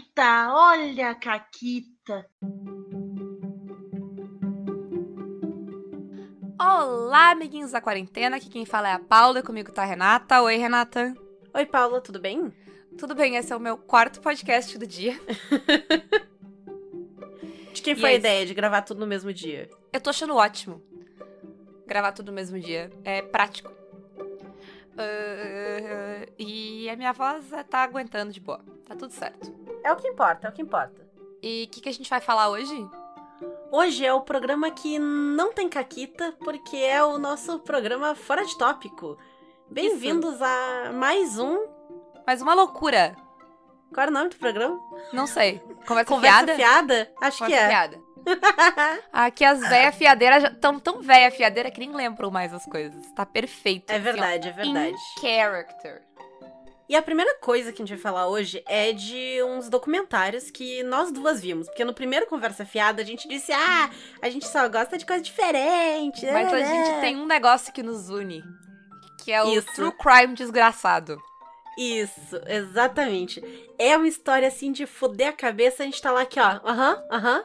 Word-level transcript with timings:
Caquita, 0.00 0.48
olha 0.54 1.10
a 1.10 1.14
Caquita. 1.14 2.26
Olá, 6.58 7.30
amiguinhos 7.32 7.72
da 7.72 7.80
quarentena. 7.80 8.36
Aqui 8.36 8.48
quem 8.48 8.64
fala 8.64 8.88
é 8.88 8.92
a 8.94 8.98
Paula, 8.98 9.42
comigo 9.42 9.70
tá 9.72 9.82
a 9.82 9.86
Renata. 9.86 10.40
Oi, 10.42 10.56
Renata. 10.56 11.14
Oi, 11.54 11.66
Paula, 11.66 12.00
tudo 12.00 12.18
bem? 12.18 12.50
Tudo 12.98 13.14
bem, 13.14 13.36
esse 13.36 13.52
é 13.52 13.56
o 13.56 13.60
meu 13.60 13.76
quarto 13.76 14.20
podcast 14.20 14.76
do 14.78 14.86
dia. 14.86 15.20
De 17.72 17.82
quem 17.82 17.92
E 17.92 17.96
foi 17.96 18.10
é 18.10 18.12
a 18.12 18.16
isso. 18.16 18.20
ideia 18.20 18.46
de 18.46 18.54
gravar 18.54 18.82
tudo 18.82 19.00
no 19.00 19.06
mesmo 19.06 19.32
dia? 19.32 19.68
Eu 19.92 20.00
tô 20.00 20.10
achando 20.10 20.34
ótimo 20.34 20.82
gravar 21.86 22.12
tudo 22.12 22.30
no 22.30 22.36
mesmo 22.36 22.58
dia. 22.58 22.90
É 23.04 23.22
prático. 23.22 23.70
Ah, 24.96 26.26
e 26.38 26.88
a 26.88 26.96
minha 26.96 27.12
voz 27.12 27.44
tá 27.68 27.82
aguentando 27.82 28.32
de 28.32 28.40
boa. 28.40 28.60
Tá 28.86 28.94
tudo 28.94 29.12
certo. 29.12 29.52
É 29.84 29.92
o 29.92 29.96
que 29.96 30.08
importa, 30.08 30.46
é 30.46 30.50
o 30.50 30.52
que 30.52 30.62
importa. 30.62 31.08
E 31.42 31.64
o 31.64 31.70
que, 31.70 31.80
que 31.80 31.88
a 31.88 31.92
gente 31.92 32.10
vai 32.10 32.20
falar 32.20 32.50
hoje? 32.50 32.88
Hoje 33.72 34.04
é 34.04 34.12
o 34.12 34.20
programa 34.20 34.70
que 34.70 34.98
não 34.98 35.52
tem 35.52 35.68
caquita, 35.68 36.34
porque 36.40 36.76
é 36.76 37.02
o 37.02 37.18
nosso 37.18 37.58
programa 37.60 38.14
fora 38.14 38.44
de 38.44 38.56
tópico. 38.58 39.16
Bem-vindos 39.70 40.42
a 40.42 40.90
mais 40.92 41.38
um. 41.38 41.66
Mais 42.26 42.42
uma 42.42 42.52
loucura. 42.52 43.16
Qual 43.92 44.02
era 44.02 44.10
o 44.10 44.14
nome 44.14 44.28
do 44.28 44.36
programa? 44.36 44.78
Não 45.12 45.26
sei. 45.26 45.60
Conversa, 45.86 46.04
Conversa 46.04 46.38
fiada? 46.38 46.54
fiada? 46.56 47.12
Acho 47.20 47.38
que 47.38 47.44
Conversa 47.44 47.64
é. 47.64 47.68
fiada. 47.68 48.02
Aqui 49.12 49.44
as 49.44 49.60
véias 49.60 49.94
fiadeiras 49.94 50.42
já 50.42 50.50
tão 50.50 50.78
tão 50.78 51.00
véia 51.00 51.30
fiadeira 51.30 51.70
que 51.70 51.80
nem 51.80 51.92
lembram 51.92 52.30
mais 52.30 52.52
as 52.52 52.64
coisas. 52.64 53.04
Tá 53.12 53.24
perfeito. 53.26 53.90
É 53.90 53.94
assim, 53.94 54.04
verdade, 54.04 54.48
é 54.48 54.52
verdade. 54.52 54.94
In 54.94 55.20
character. 55.20 56.02
E 56.88 56.96
a 56.96 57.02
primeira 57.02 57.38
coisa 57.38 57.72
que 57.72 57.80
a 57.80 57.86
gente 57.86 57.94
vai 57.94 58.02
falar 58.02 58.26
hoje 58.26 58.64
é 58.66 58.92
de 58.92 59.40
uns 59.44 59.68
documentários 59.68 60.50
que 60.50 60.82
nós 60.82 61.12
duas 61.12 61.40
vimos. 61.40 61.68
Porque 61.68 61.84
no 61.84 61.94
primeiro 61.94 62.26
Conversa 62.26 62.64
Fiada 62.64 63.00
a 63.00 63.04
gente 63.04 63.28
disse: 63.28 63.52
ah, 63.52 63.88
a 64.20 64.28
gente 64.28 64.48
só 64.48 64.68
gosta 64.68 64.98
de 64.98 65.06
coisa 65.06 65.22
diferente. 65.22 66.26
Mas 66.26 66.52
a 66.52 66.58
gente 66.58 66.90
né?" 66.90 67.00
tem 67.00 67.16
um 67.16 67.26
negócio 67.26 67.72
que 67.72 67.80
nos 67.80 68.08
une. 68.08 68.42
Que 69.22 69.30
é 69.30 69.40
o 69.40 69.52
Isso. 69.52 69.72
True 69.74 69.92
Crime 69.92 70.34
desgraçado. 70.34 71.22
Isso, 71.78 72.40
exatamente. 72.46 73.40
É 73.78 73.96
uma 73.96 74.08
história 74.08 74.48
assim 74.48 74.72
de 74.72 74.84
foder 74.84 75.28
a 75.28 75.32
cabeça, 75.32 75.82
a 75.82 75.86
gente 75.86 76.02
tá 76.02 76.10
lá 76.10 76.22
aqui, 76.22 76.40
ó. 76.40 76.60
Aham, 76.68 77.04
aham. 77.10 77.44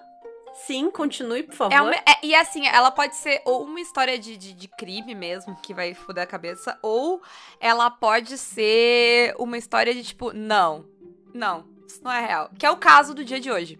Sim, 0.55 0.89
continue, 0.89 1.43
por 1.43 1.53
favor. 1.55 1.73
É 1.75 1.81
uma- 1.81 1.93
é- 1.95 2.19
e 2.23 2.33
assim, 2.33 2.65
ela 2.65 2.89
pode 2.89 3.15
ser 3.15 3.41
ou 3.45 3.63
uma 3.63 3.79
história 3.81 4.17
de, 4.17 4.37
de, 4.37 4.53
de 4.53 4.67
crime 4.69 5.13
mesmo, 5.13 5.55
que 5.61 5.73
vai 5.73 5.93
foder 5.93 6.23
a 6.23 6.27
cabeça, 6.27 6.77
ou 6.81 7.21
ela 7.59 7.91
pode 7.91 8.37
ser 8.37 9.35
uma 9.37 9.57
história 9.57 9.93
de 9.93 10.03
tipo, 10.03 10.31
não, 10.33 10.85
não, 11.33 11.65
isso 11.87 12.01
não 12.03 12.11
é 12.11 12.25
real. 12.25 12.49
Que 12.57 12.65
é 12.65 12.71
o 12.71 12.77
caso 12.77 13.13
do 13.13 13.23
dia 13.25 13.39
de 13.39 13.51
hoje. 13.51 13.79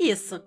Isso. 0.00 0.42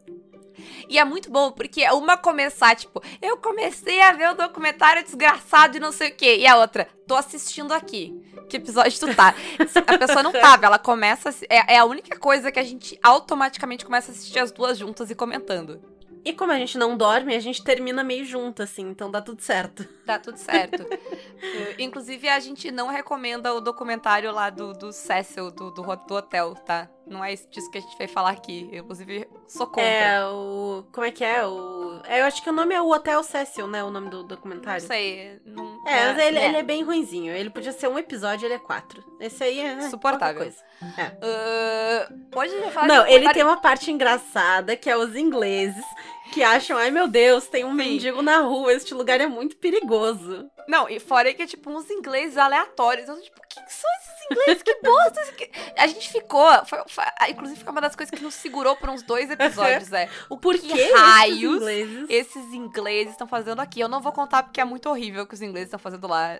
E 0.89 0.97
é 0.97 1.05
muito 1.05 1.31
bom, 1.31 1.51
porque 1.51 1.87
uma 1.91 2.17
começar, 2.17 2.75
tipo, 2.75 3.01
eu 3.21 3.37
comecei 3.37 4.01
a 4.01 4.11
ver 4.11 4.29
o 4.29 4.35
documentário 4.35 5.03
desgraçado 5.03 5.77
e 5.77 5.79
não 5.79 5.91
sei 5.91 6.09
o 6.09 6.15
quê. 6.15 6.37
E 6.37 6.47
a 6.47 6.57
outra, 6.57 6.87
tô 7.07 7.15
assistindo 7.15 7.73
aqui. 7.73 8.13
Que 8.49 8.57
episódio 8.57 8.99
tu 8.99 9.15
tá? 9.15 9.33
A 9.87 9.97
pessoa 9.97 10.21
não 10.21 10.31
tava, 10.31 10.65
ela 10.65 10.77
começa. 10.77 11.29
É, 11.49 11.75
é 11.75 11.77
a 11.77 11.85
única 11.85 12.19
coisa 12.19 12.51
que 12.51 12.59
a 12.59 12.63
gente 12.63 12.99
automaticamente 13.01 13.85
começa 13.85 14.11
a 14.11 14.13
assistir 14.13 14.39
as 14.39 14.51
duas 14.51 14.77
juntas 14.77 15.09
e 15.09 15.15
comentando. 15.15 15.81
E 16.23 16.33
como 16.33 16.51
a 16.51 16.57
gente 16.57 16.77
não 16.77 16.95
dorme, 16.95 17.35
a 17.35 17.39
gente 17.39 17.63
termina 17.63 18.03
meio 18.03 18.23
junto, 18.23 18.61
assim, 18.61 18.89
então 18.89 19.09
dá 19.09 19.21
tudo 19.21 19.41
certo. 19.41 19.87
Dá 20.05 20.19
tudo 20.19 20.35
certo. 20.37 20.85
Eh, 20.91 21.75
Inclusive, 21.79 22.27
a 22.27 22.39
gente 22.39 22.69
não 22.69 22.87
recomenda 22.87 23.53
o 23.53 23.61
documentário 23.61 24.31
lá 24.31 24.49
do, 24.49 24.73
do 24.73 24.91
Cecil, 24.91 25.49
do, 25.51 25.71
do, 25.71 25.81
do 25.83 26.13
hotel, 26.15 26.53
tá? 26.53 26.89
Não 27.07 27.23
é 27.23 27.31
isso 27.33 27.47
disso 27.49 27.69
que 27.71 27.77
a 27.77 27.81
gente 27.81 27.97
vai 27.97 28.07
falar 28.07 28.31
aqui. 28.31 28.67
Eu, 28.71 28.83
inclusive, 28.83 29.27
sou 29.47 29.67
contra. 29.67 29.83
É 29.83 30.25
o. 30.25 30.83
Como 30.91 31.05
é 31.05 31.11
que 31.11 31.23
é? 31.23 31.45
O. 31.45 32.01
é, 32.05 32.19
eu 32.21 32.25
acho 32.25 32.43
que 32.43 32.49
o 32.49 32.53
nome 32.53 32.75
é 32.75 32.81
o 32.81 32.89
Hotel 32.91 33.23
Cecil, 33.23 33.67
né? 33.67 33.83
O 33.83 33.89
nome 33.89 34.09
do 34.09 34.17
não 34.17 34.27
documentário. 34.27 34.85
sei. 34.85 35.39
Não, 35.45 35.70
É, 35.85 36.13
mas 36.13 36.17
ele, 36.19 36.37
é. 36.37 36.47
ele 36.47 36.57
é 36.57 36.63
bem 36.63 36.83
ruinzinho. 36.83 37.33
Ele 37.33 37.49
podia 37.49 37.71
ser 37.71 37.87
um 37.87 37.97
episódio, 37.97 38.45
ele 38.45 38.53
é 38.53 38.59
quatro. 38.59 39.03
Esse 39.19 39.43
aí 39.43 39.59
é. 39.59 39.89
Suportável. 39.89 40.41
coisa. 40.41 40.57
Ah, 40.81 42.07
hoje 42.35 42.51
a 42.51 42.55
gente 42.55 42.63
vai 42.63 42.71
falar 42.71 42.87
Não, 42.87 43.07
ele 43.07 43.31
tem 43.33 43.43
uma 43.43 43.57
parte 43.57 43.91
engraçada, 43.91 44.75
que 44.75 44.89
é 44.89 44.97
os 44.97 45.15
ingleses, 45.15 45.83
que 46.31 46.41
acham, 46.43 46.77
ai 46.77 46.89
meu 46.89 47.07
Deus, 47.07 47.47
tem 47.47 47.63
um 47.63 47.71
Sim. 47.71 47.75
mendigo 47.75 48.21
na 48.21 48.39
rua, 48.39 48.73
este 48.73 48.93
lugar 48.93 49.21
é 49.21 49.27
muito 49.27 49.57
perigoso. 49.57 50.49
Não, 50.67 50.89
e 50.89 50.99
fora 50.99 51.33
que 51.33 51.43
é 51.43 51.47
tipo 51.47 51.69
uns 51.69 51.89
ingleses 51.89 52.37
aleatórios. 52.37 53.07
Eu 53.07 53.15
tô 53.15 53.21
tipo, 53.21 53.39
o 53.39 53.47
que 53.47 53.61
que 53.61 53.73
são 53.73 53.89
esses 53.99 54.10
ingleses? 54.31 54.63
Que 54.63 54.75
bosta! 54.81 55.21
isso 55.21 55.31
aqui?" 55.31 55.51
A 55.77 55.87
gente 55.87 56.09
ficou. 56.11 56.65
Foi, 56.65 56.79
foi- 56.87 57.03
inclusive, 57.29 57.59
foi 57.63 57.71
uma 57.71 57.81
das 57.81 57.95
coisas 57.95 58.13
que 58.17 58.23
nos 58.23 58.33
segurou 58.33 58.75
por 58.75 58.89
uns 58.89 59.03
dois 59.03 59.29
episódios, 59.29 59.91
é. 59.93 60.09
O 60.29 60.37
Por 60.37 60.55
que 60.55 60.67
que 60.67 60.73
esses 60.79 60.99
raios 60.99 61.55
ingleses? 61.61 62.05
esses 62.09 62.53
ingleses 62.53 63.11
estão 63.13 63.27
fazendo 63.27 63.59
aqui? 63.59 63.79
Eu 63.79 63.87
não 63.89 64.01
vou 64.01 64.11
contar 64.11 64.43
porque 64.43 64.61
é 64.61 64.65
muito 64.65 64.89
horrível 64.89 65.23
o 65.23 65.27
que 65.27 65.33
os 65.33 65.41
ingleses 65.41 65.67
estão 65.67 65.79
fazendo 65.79 66.07
lá. 66.07 66.39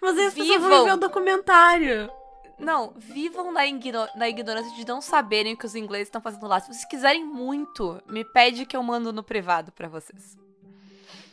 Mas 0.00 0.34
Vivam. 0.34 0.68
vão 0.68 0.84
ver 0.84 0.92
o 0.92 0.96
documentário. 0.96 2.10
Não, 2.58 2.92
vivam 2.96 3.50
na, 3.50 3.66
igno- 3.66 4.06
na 4.14 4.28
ignorância 4.28 4.70
de 4.76 4.86
não 4.86 5.00
saberem 5.00 5.54
o 5.54 5.56
que 5.56 5.66
os 5.66 5.74
ingleses 5.74 6.06
estão 6.08 6.20
fazendo 6.20 6.46
lá. 6.46 6.60
Se 6.60 6.68
vocês 6.72 6.84
quiserem 6.84 7.24
muito, 7.24 8.00
me 8.06 8.24
pede 8.24 8.64
que 8.66 8.76
eu 8.76 8.82
mando 8.82 9.12
no 9.12 9.22
privado 9.22 9.72
pra 9.72 9.88
vocês. 9.88 10.36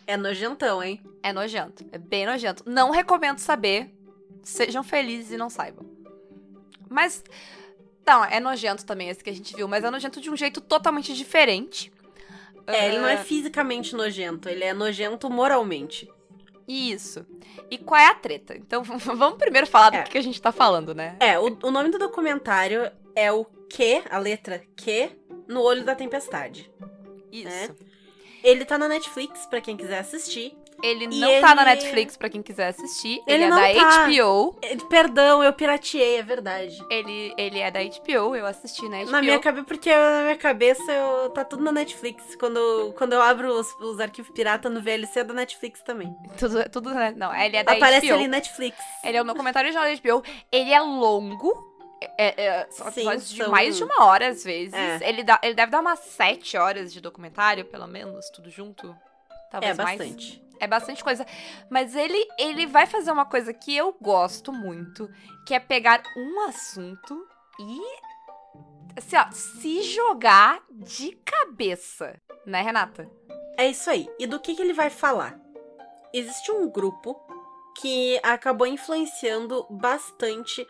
É 0.08 0.18
nojentão, 0.18 0.82
hein? 0.82 1.00
É 1.22 1.32
nojento. 1.32 1.86
É 1.92 2.00
bem 2.00 2.26
nojento. 2.26 2.64
Não 2.66 2.90
recomendo 2.90 3.38
saber. 3.38 3.94
Sejam 4.44 4.84
felizes 4.84 5.32
e 5.32 5.38
não 5.38 5.50
saibam. 5.50 5.86
Mas. 6.90 7.24
Não, 8.06 8.26
é 8.26 8.40
nojento 8.40 8.86
também 8.86 9.10
esse 9.10 9.24
que 9.24 9.30
a 9.30 9.34
gente 9.34 9.56
viu, 9.56 9.68
mas 9.68 9.84
é 9.84 9.92
nojento 9.92 10.20
de 10.20 10.32
um 10.32 10.36
jeito 10.36 10.60
totalmente 10.62 11.14
diferente. 11.14 11.92
É, 12.66 12.88
ele 12.88 12.98
não 13.00 13.06
Ah, 13.06 13.12
é 13.12 13.18
fisicamente 13.18 13.96
nojento, 13.96 14.50
ele 14.50 14.64
é 14.64 14.74
nojento 14.74 15.30
moralmente. 15.30 16.10
Isso. 16.68 17.26
E 17.70 17.78
qual 17.78 18.00
é 18.00 18.08
a 18.08 18.16
treta? 18.16 18.56
Então 18.56 18.82
vamos 18.84 19.38
primeiro 19.38 19.68
falar 19.68 19.94
É. 19.94 20.04
do 20.04 20.10
que 20.10 20.18
a 20.18 20.22
gente 20.24 20.42
tá 20.42 20.52
falando, 20.52 20.94
né? 20.96 21.16
É, 21.20 21.38
o, 21.40 21.58
o 21.64 21.72
nome 21.72 21.90
do 21.90 22.00
documentário 22.00 22.92
é 23.16 23.32
o 23.32 23.46
Q, 23.46 24.04
a 24.10 24.18
letra 24.18 24.62
Q, 24.76 25.12
no 25.48 25.62
olho 25.62 25.84
da 25.84 25.94
tempestade. 25.96 26.72
Isso. 27.32 27.48
É. 27.50 27.70
Ele 28.44 28.66
tá 28.66 28.78
na 28.78 28.88
Netflix, 28.88 29.46
pra 29.46 29.62
quem 29.62 29.76
quiser 29.76 30.00
assistir. 30.00 30.56
Ele 30.82 31.06
E 31.06 31.20
não 31.20 31.42
tá 31.42 31.54
na 31.56 31.66
Netflix 31.66 32.16
pra 32.16 32.30
quem 32.30 32.42
quiser 32.42 32.68
assistir. 32.70 33.22
Ele 33.28 33.44
Ele, 33.44 33.46
é 33.46 33.50
da 33.50 33.82
tá. 33.90 34.08
HBO. 34.08 34.56
Eh, 34.62 34.78
Perdão, 34.90 35.44
eu 35.44 35.52
pirateei, 35.54 36.18
é 36.18 36.24
verdade. 36.24 36.78
Ele, 36.90 37.34
ele 37.38 37.60
é 37.60 37.70
da 37.70 37.80
HBO, 37.84 38.36
eu 38.36 38.46
assisti 38.46 38.88
na 38.88 39.00
HBO. 39.04 39.12
Na 39.12 39.22
minha 39.22 39.40
cabeça, 39.40 39.66
porque 39.66 39.94
na 39.94 40.22
minha 40.24 40.38
cabeça 40.38 40.92
eu, 40.92 41.30
tá 41.32 41.44
tudo 41.44 41.64
na 41.64 41.72
Netflix. 41.72 42.36
Quando, 42.36 42.94
quando 42.98 43.14
eu 43.14 43.22
abro 43.22 43.52
os, 43.54 43.68
os 43.80 44.00
arquivos 44.00 44.32
pirata 44.32 44.70
no 44.70 44.82
VLC 44.82 45.20
é 45.20 45.24
da 45.24 45.34
Netflix 45.34 45.82
também. 45.82 46.16
Tudo, 46.38 46.70
tudo, 46.70 46.94
né? 46.94 47.14
Não, 47.16 47.34
ele 47.36 47.58
é 47.58 47.64
da 47.64 47.74
Aparece 47.74 48.08
HBO. 48.08 48.16
ali 48.16 48.28
Netflix. 48.28 48.78
Ele 49.04 49.18
é 49.18 49.22
um 49.22 49.26
documentário 49.26 49.68
original 49.68 49.86
da 49.86 49.96
HBO. 50.02 50.24
Ele 50.52 50.72
é 50.72 50.80
longo. 50.82 51.68
É, 52.18 52.42
é, 52.46 52.68
são 52.70 52.86
Sim, 52.88 53.02
episódios 53.02 53.30
de 53.30 53.44
são- 53.44 53.52
mais 53.52 53.76
de 53.76 53.84
uma 53.84 54.06
hora, 54.06 54.30
às 54.30 54.42
vezes. 54.44 54.74
É. 54.74 55.00
Ele, 55.10 55.22
dá, 55.22 55.38
ele 55.44 55.54
deve 55.54 55.70
dar 55.72 55.82
umas 55.82 56.00
sete 56.00 56.56
horas 56.56 56.94
de 56.94 57.02
documentário, 57.02 57.66
pelo 57.66 57.88
menos, 57.88 58.30
tudo 58.30 58.50
junto. 58.50 58.96
Talvez 59.50 59.78
é 59.78 59.84
mais. 59.84 59.98
bastante. 59.98 60.50
É 60.60 60.68
bastante 60.68 61.04
coisa. 61.04 61.26
Mas 61.70 61.96
ele, 61.96 62.28
ele 62.38 62.66
vai 62.66 62.86
fazer 62.86 63.12
uma 63.12 63.26
coisa 63.26 63.54
que 63.54 63.76
eu 63.76 63.96
gosto 64.02 64.52
muito, 64.52 65.10
que 65.46 65.54
é 65.54 65.60
pegar 65.60 66.04
um 66.18 66.42
assunto 66.48 67.26
e. 67.60 67.80
Assim, 68.98 69.16
ó, 69.16 69.32
se 69.32 69.82
jogar 69.84 70.62
de 70.70 71.12
cabeça. 71.24 72.20
Né, 72.46 72.62
Renata? 72.62 73.10
É 73.58 73.68
isso 73.68 73.90
aí. 73.90 74.10
E 74.20 74.28
do 74.28 74.40
que, 74.40 74.56
que 74.56 74.62
ele 74.62 74.74
vai 74.74 74.90
falar? 74.90 75.40
Existe 76.14 76.52
um 76.52 76.70
grupo 76.70 77.16
que 77.80 78.20
acabou 78.24 78.68
influenciando 78.68 79.66
bastante 79.70 80.68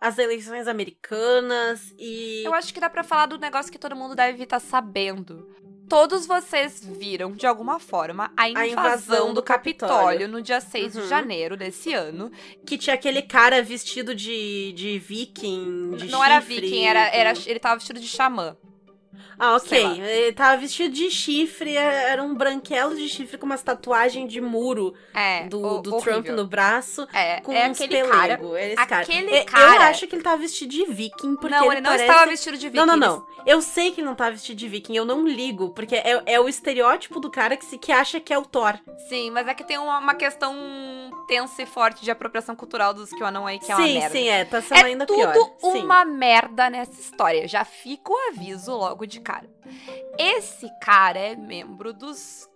as 0.00 0.18
eleições 0.18 0.66
americanas 0.66 1.94
e. 1.98 2.42
Eu 2.44 2.54
acho 2.54 2.72
que 2.72 2.80
dá 2.80 2.88
pra 2.88 3.04
falar 3.04 3.26
do 3.26 3.38
negócio 3.38 3.70
que 3.70 3.78
todo 3.78 3.96
mundo 3.96 4.14
deve 4.14 4.42
estar 4.42 4.60
sabendo. 4.60 5.54
Todos 5.88 6.26
vocês 6.26 6.80
viram, 6.84 7.32
de 7.32 7.46
alguma 7.46 7.78
forma, 7.78 8.30
a 8.36 8.48
invasão, 8.48 8.70
invasão 8.72 9.34
do, 9.34 9.42
Capitólio, 9.42 9.94
Capitólio. 9.96 10.28
no 10.28 10.42
dia 10.42 10.60
6 10.60 10.94
Uhum. 10.94 11.02
de 11.02 11.08
janeiro 11.08 11.56
desse 11.56 11.92
ano. 11.92 12.30
Que 12.66 12.76
tinha 12.76 12.94
aquele 12.94 13.22
cara 13.22 13.62
vestido 13.62 14.14
de, 14.14 14.72
de 14.72 14.98
viking, 14.98 15.92
de 15.96 16.06
Não 16.10 16.22
era 16.22 16.40
chifre, 16.40 16.60
viking, 16.60 16.84
era, 16.84 17.00
era, 17.08 17.32
ele 17.46 17.58
tava 17.58 17.76
vestido 17.76 17.98
de 18.00 18.06
xamã. 18.06 18.56
Ah, 19.38 19.56
ok. 19.56 20.00
Ele 20.00 20.32
tava 20.32 20.56
vestido 20.56 20.92
de 20.94 21.10
chifre, 21.10 21.76
era 21.76 22.22
um 22.22 22.34
branquelo 22.34 22.96
de 22.96 23.08
chifre 23.08 23.38
com 23.38 23.46
umas 23.46 23.62
tatuagens 23.62 24.30
de 24.32 24.40
muro 24.40 24.94
É, 25.14 25.44
do, 25.46 25.62
ho- 25.64 25.78
do. 25.80 25.98
Trump 26.00 26.26
no 26.28 26.46
braço. 26.46 27.06
É, 27.12 27.40
Com 27.40 27.52
é 27.52 27.68
uns 27.68 27.80
aquele 27.80 28.02
cara. 28.08 28.36
pelego. 28.38 28.56
Esse 28.56 28.76
cara. 28.86 29.02
aquele 29.02 29.30
É, 29.34 29.40
Eu 29.42 29.46
cara- 29.46 29.88
acho 29.88 30.06
que 30.06 30.14
ele 30.14 30.22
tava 30.22 30.36
vestido 30.38 30.70
de 30.70 30.84
viking, 30.86 31.36
porque 31.36 31.54
não, 31.54 31.64
ele, 31.66 31.74
ele 31.74 31.80
não 31.82 31.90
parece... 31.90 32.08
estava 32.10 32.26
vestido 32.30 32.56
de 32.58 32.68
viking. 32.68 32.86
Não, 32.86 32.96
não, 32.96 32.96
não. 32.96 33.26
Eu 33.46 33.62
sei 33.62 33.90
que 33.90 34.00
ele 34.00 34.06
não 34.08 34.14
tava 34.14 34.32
vestido 34.32 34.56
de 34.58 34.68
viking, 34.68 34.96
eu 34.96 35.04
não 35.04 35.26
ligo, 35.26 35.70
porque 35.70 35.94
é, 35.96 36.22
é 36.26 36.40
o 36.40 36.48
estereótipo 36.48 37.20
do 37.20 37.30
cara 37.30 37.56
que, 37.56 37.64
se, 37.64 37.78
que 37.78 37.92
acha 37.92 38.20
que 38.20 38.32
é 38.32 38.38
o 38.38 38.44
Thor. 38.44 38.74
Sim, 39.08 39.30
mas 39.30 39.46
é 39.46 39.54
que 39.54 39.64
tem 39.64 39.78
uma, 39.78 39.98
uma 39.98 40.14
questão 40.14 40.54
tensa 41.26 41.62
e 41.62 41.66
forte 41.66 42.02
de 42.02 42.10
apropriação 42.10 42.54
cultural 42.56 42.92
dos 42.92 43.10
QAnon 43.10 43.46
aí, 43.46 43.58
que 43.58 43.70
é 43.70 43.76
uma 43.76 43.86
sim, 43.86 43.94
merda. 43.98 44.10
sim, 44.18 44.28
é. 44.28 44.44
Tá 44.44 44.60
sendo 44.60 44.78
É 44.78 44.84
ainda 44.84 45.06
tudo 45.06 45.16
pior. 45.18 45.50
Sim. 45.72 45.84
uma 45.84 46.04
merda 46.04 46.68
nessa 46.70 47.00
história. 47.00 47.46
Já 47.46 47.64
fica 47.64 48.10
o 48.10 48.16
aviso 48.30 48.72
logo 48.76 49.06
de 49.06 49.20
cara. 49.28 49.46
Esse 50.18 50.70
cara 50.80 51.18
é 51.18 51.36
membro 51.36 51.92
dos 51.92 52.48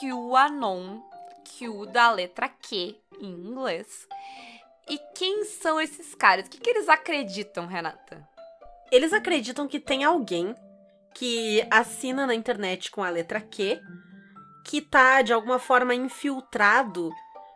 QAnon, 0.00 1.00
Q 1.44 1.86
da 1.92 2.10
letra 2.10 2.48
Q 2.48 2.96
em 3.20 3.30
inglês. 3.30 4.08
E 4.90 4.98
quem 5.14 5.44
são 5.44 5.80
esses 5.80 6.12
caras? 6.16 6.46
O 6.46 6.50
que, 6.50 6.58
que 6.58 6.70
eles 6.70 6.88
acreditam, 6.88 7.66
Renata? 7.66 8.28
Eles 8.90 9.12
acreditam 9.12 9.68
que 9.68 9.78
tem 9.78 10.02
alguém 10.02 10.56
que 11.14 11.64
assina 11.70 12.26
na 12.26 12.34
internet 12.34 12.90
com 12.90 13.04
a 13.04 13.10
letra 13.10 13.40
Q, 13.40 13.80
que 14.64 14.80
tá 14.80 15.22
de 15.22 15.32
alguma 15.32 15.60
forma 15.60 15.94
infiltrado 15.94 17.12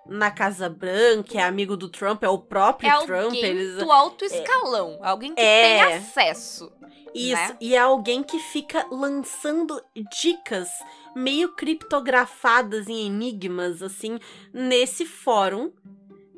na 0.09 0.31
Casa 0.31 0.69
Branca, 0.69 1.39
é 1.39 1.43
amigo 1.43 1.77
do 1.77 1.89
Trump, 1.89 2.23
é 2.23 2.29
o 2.29 2.39
próprio 2.39 2.89
É 2.91 3.05
Trump. 3.05 3.25
alguém 3.25 3.45
Eles... 3.45 3.77
do 3.79 3.91
alto 3.91 4.25
escalão. 4.25 4.99
Alguém 5.03 5.35
que 5.35 5.41
É. 5.41 5.63
tem 5.87 5.95
acesso. 5.97 6.73
Isso, 7.15 7.35
né? 7.35 7.57
e 7.61 7.75
é 7.75 7.79
alguém 7.79 8.23
que 8.23 8.39
fica 8.39 8.87
lançando 8.91 9.83
dicas 10.21 10.69
meio 11.15 11.49
criptografadas 11.55 12.89
em 12.89 13.07
enigmas, 13.07 13.83
assim, 13.83 14.19
nesse 14.53 15.07
fórum, 15.07 15.73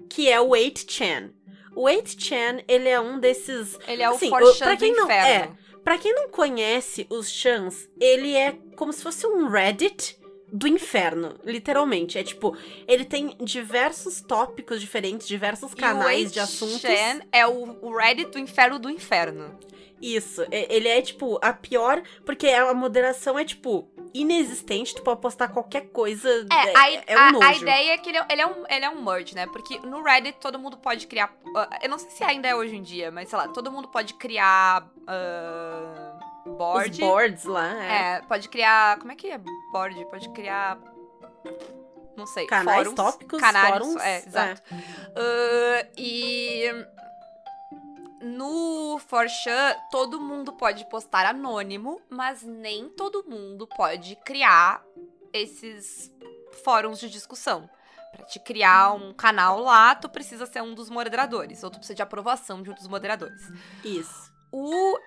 que 0.09 0.29
é 0.31 0.41
o 0.41 0.51
8chan. 0.51 1.31
O 1.75 1.83
8chan, 1.85 2.63
ele 2.69 2.89
é 2.89 3.01
um 3.01 3.19
desses 3.19 3.79
Ele 3.87 4.03
é 4.03 4.11
o 4.11 4.15
Assim, 4.15 4.29
forchan 4.31 4.65
pra 4.65 4.75
do 4.75 4.79
quem 4.79 4.95
não- 4.95 5.05
inferno. 5.05 5.59
Pra 5.85 5.97
quem 5.99 6.13
não 6.15 6.29
conhece 6.29 7.07
os 7.09 7.31
Chans, 7.31 7.89
ele 8.01 8.35
é 8.35 8.59
como 8.77 8.93
se 8.93 9.03
fosse 9.03 9.27
um 9.27 9.49
Reddit 9.49 10.18
do 10.53 10.67
inferno, 10.67 11.35
literalmente. 11.45 12.19
É 12.19 12.23
tipo, 12.23 12.57
ele 12.87 13.05
tem 13.05 13.37
diversos 13.41 14.21
tópicos 14.21 14.81
diferentes, 14.81 15.27
diversos 15.29 15.75
canais 15.75 16.33
de 16.33 16.41
assuntos. 16.41 16.83
8chan 16.83 17.23
é 17.33 17.47
o 17.47 17.97
Reddit 17.97 18.31
do 18.31 18.39
inferno 18.39 18.79
do 18.79 18.89
inferno. 18.91 19.59
Isso, 20.01 20.43
é- 20.51 20.73
ele 20.75 20.87
é 20.89 21.03
tipo 21.03 21.39
a 21.43 21.53
pior, 21.53 22.01
porque 22.25 22.47
a 22.49 22.73
moderação 22.73 23.37
é 23.39 23.45
tipo 23.45 23.89
inexistente, 24.15 24.95
tu 24.95 25.03
pode 25.03 25.21
postar 25.21 25.49
qualquer 25.49 25.89
coisa, 25.89 26.29
É, 26.51 26.69
é, 26.71 26.77
a, 26.77 26.93
é 27.09 27.17
um 27.17 27.21
a- 27.21 27.33
nojo. 27.33 27.47
a 27.49 27.55
ideia 27.57 27.93
é 27.95 27.99
que 27.99 28.09
ele 28.09 28.19
é, 28.19 28.27
ele 28.31 28.41
é 28.41 28.47
um, 28.47 28.65
ele 28.71 28.85
é 28.85 28.89
um 28.91 29.03
merge, 29.05 29.35
né? 29.35 29.47
Porque 29.49 29.79
no 29.81 30.03
Reddit 30.03 30.39
todo 30.41 30.59
mundo 30.59 30.79
pode 30.79 31.07
criar. 31.09 31.37
ah, 31.57 31.79
eu 31.83 31.91
não 31.91 31.99
sei 31.99 32.11
se 32.11 32.23
ainda 32.25 32.47
é 32.49 32.55
hoje 32.55 32.77
em 32.77 32.83
dia, 32.83 33.11
mas 33.11 33.29
sei 33.29 33.37
lá, 33.39 33.49
todo 33.49 33.71
mundo 33.73 33.89
pode 33.89 34.15
criar. 34.15 34.89
Ah, 36.49 36.53
Os 36.53 36.59
board. 36.59 37.01
boards 37.01 37.45
lá, 37.45 37.85
é. 37.85 38.17
É, 38.17 38.23
pode 38.23 38.49
criar. 38.49 38.99
Como 38.99 39.13
é 39.13 39.17
que 39.17 39.29
é 39.29 39.39
board? 39.73 40.05
Pode 40.07 40.29
criar. 40.31 40.79
Não 42.17 42.27
sei. 42.27 42.47
Canais, 42.47 42.79
fóruns, 42.79 42.95
tópicos, 42.95 43.41
canais, 43.41 43.69
fóruns. 43.69 44.03
É, 44.03 44.19
exato. 44.19 44.63
Ah, 44.73 45.87
e. 45.97 46.65
No 48.21 48.99
Forchan, 49.07 49.77
todo 49.93 50.21
mundo 50.21 50.53
pode 50.53 50.85
postar 50.91 51.25
anônimo, 51.25 52.03
mas 52.11 52.43
nem 52.43 52.89
todo 52.89 53.25
mundo 53.25 53.65
pode 53.69 54.17
criar 54.17 54.83
esses 55.33 56.13
fóruns 56.65 56.99
de 56.99 57.09
discussão. 57.09 57.71
Pra 58.13 58.25
te 58.25 58.41
criar 58.41 58.93
um 58.95 59.13
canal 59.15 59.61
lá, 59.61 59.95
tu 59.95 60.09
precisa 60.09 60.47
ser 60.47 60.63
um 60.63 60.75
dos 60.75 60.91
moderadores, 60.91 61.63
ou 61.63 61.71
tu 61.71 61.79
precisa 61.79 61.95
de 61.95 62.03
aprovação 62.03 62.61
de 62.61 62.71
um 62.71 62.75
dos 62.75 62.89
moderadores. 62.89 63.41
Isso. 63.85 64.33
O 64.51 64.99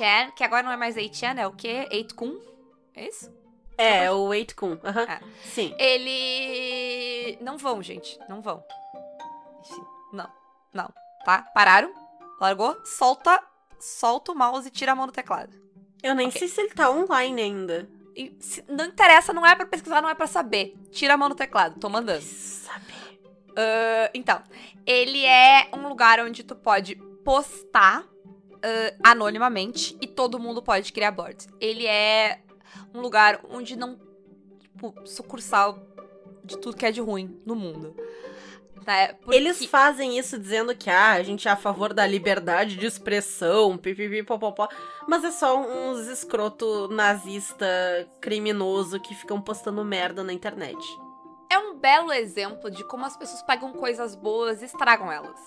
8chan, 0.00 0.32
que 0.34 0.44
agora 0.44 0.62
não 0.62 0.72
é 0.72 0.76
mais 0.76 0.96
8chan, 0.96 1.38
é 1.38 1.46
o 1.46 1.52
quê? 1.52 1.88
8kun? 1.92 2.38
É 2.94 3.08
isso? 3.08 3.32
É, 3.78 4.10
o 4.10 4.28
8kun. 4.28 4.78
aham. 4.84 5.02
É. 5.02 5.20
Sim. 5.44 5.74
Ele. 5.78 7.38
Não 7.40 7.56
vão, 7.58 7.82
gente. 7.82 8.18
Não 8.28 8.40
vão. 8.42 8.62
Enfim, 9.60 9.84
não. 10.12 10.28
Não. 10.72 10.92
Tá? 11.24 11.42
Pararam? 11.54 11.92
Largou? 12.40 12.76
Solta. 12.84 13.42
Solta 13.78 14.32
o 14.32 14.34
mouse 14.34 14.68
e 14.68 14.70
tira 14.70 14.92
a 14.92 14.94
mão 14.94 15.06
do 15.06 15.12
teclado. 15.12 15.52
Eu 16.02 16.14
nem 16.14 16.28
Ok. 16.28 16.38
sei 16.38 16.48
se 16.48 16.60
ele 16.60 16.74
tá 16.74 16.90
online 16.90 17.40
ainda. 17.42 17.88
E 18.14 18.36
se- 18.40 18.64
não 18.68 18.84
interessa, 18.84 19.32
não 19.32 19.44
é 19.46 19.54
pra 19.56 19.66
pesquisar, 19.66 20.02
não 20.02 20.08
é 20.08 20.14
pra 20.14 20.26
saber. 20.26 20.74
Tira 20.90 21.14
a 21.14 21.16
mão 21.16 21.28
do 21.28 21.34
teclado, 21.34 21.80
tô 21.80 21.88
mandando. 21.88 22.22
Sabe? 22.22 22.92
Ah, 23.56 24.10
então, 24.14 24.42
ele 24.86 25.24
é 25.24 25.68
um 25.72 25.88
lugar 25.88 26.20
onde 26.20 26.42
tu 26.44 26.54
pode 26.54 26.94
postar 27.24 28.04
ah, 28.62 29.10
anonimamente 29.10 29.96
e 30.00 30.06
todo 30.06 30.38
mundo 30.38 30.62
pode 30.62 30.92
criar 30.92 31.10
boards. 31.10 31.48
Ele 31.60 31.86
é 31.86 32.40
um 32.94 33.00
lugar 33.00 33.40
onde 33.50 33.76
não. 33.76 33.98
Tipo, 34.60 34.94
sucursal 35.04 35.78
de 36.44 36.56
tudo 36.58 36.76
que 36.76 36.86
é 36.86 36.90
de 36.90 37.00
ruim 37.00 37.40
no 37.46 37.54
mundo. 37.54 37.94
Né? 38.86 39.12
Porque- 39.12 39.36
Eles 39.36 39.64
fazem 39.66 40.18
isso 40.18 40.36
dizendo 40.38 40.74
que 40.74 40.90
ah, 40.90 41.12
a 41.12 41.22
gente 41.22 41.46
é 41.46 41.50
a 41.52 41.56
favor 41.56 41.92
da 41.94 42.04
liberdade 42.06 42.76
de 42.76 42.84
expressão, 42.86 43.76
pipipi, 43.78 44.24
popopó. 44.24 44.68
Mas 45.06 45.22
é 45.22 45.30
só 45.30 45.56
uns 45.60 46.08
escroto 46.08 46.88
nazista 46.88 47.64
criminoso 48.20 48.98
que 48.98 49.14
ficam 49.14 49.40
postando 49.40 49.84
merda 49.84 50.24
na 50.24 50.32
internet. 50.32 50.76
é 51.48 51.58
um 51.58 51.74
belo 51.78 52.10
exemplo 52.12 52.70
de 52.70 52.82
como 52.84 53.04
as 53.04 53.16
pessoas 53.16 53.42
pegam 53.42 53.72
coisas 53.74 54.14
boas 54.16 54.62
e 54.62 54.64
estragam 54.64 55.12
elas. 55.12 55.38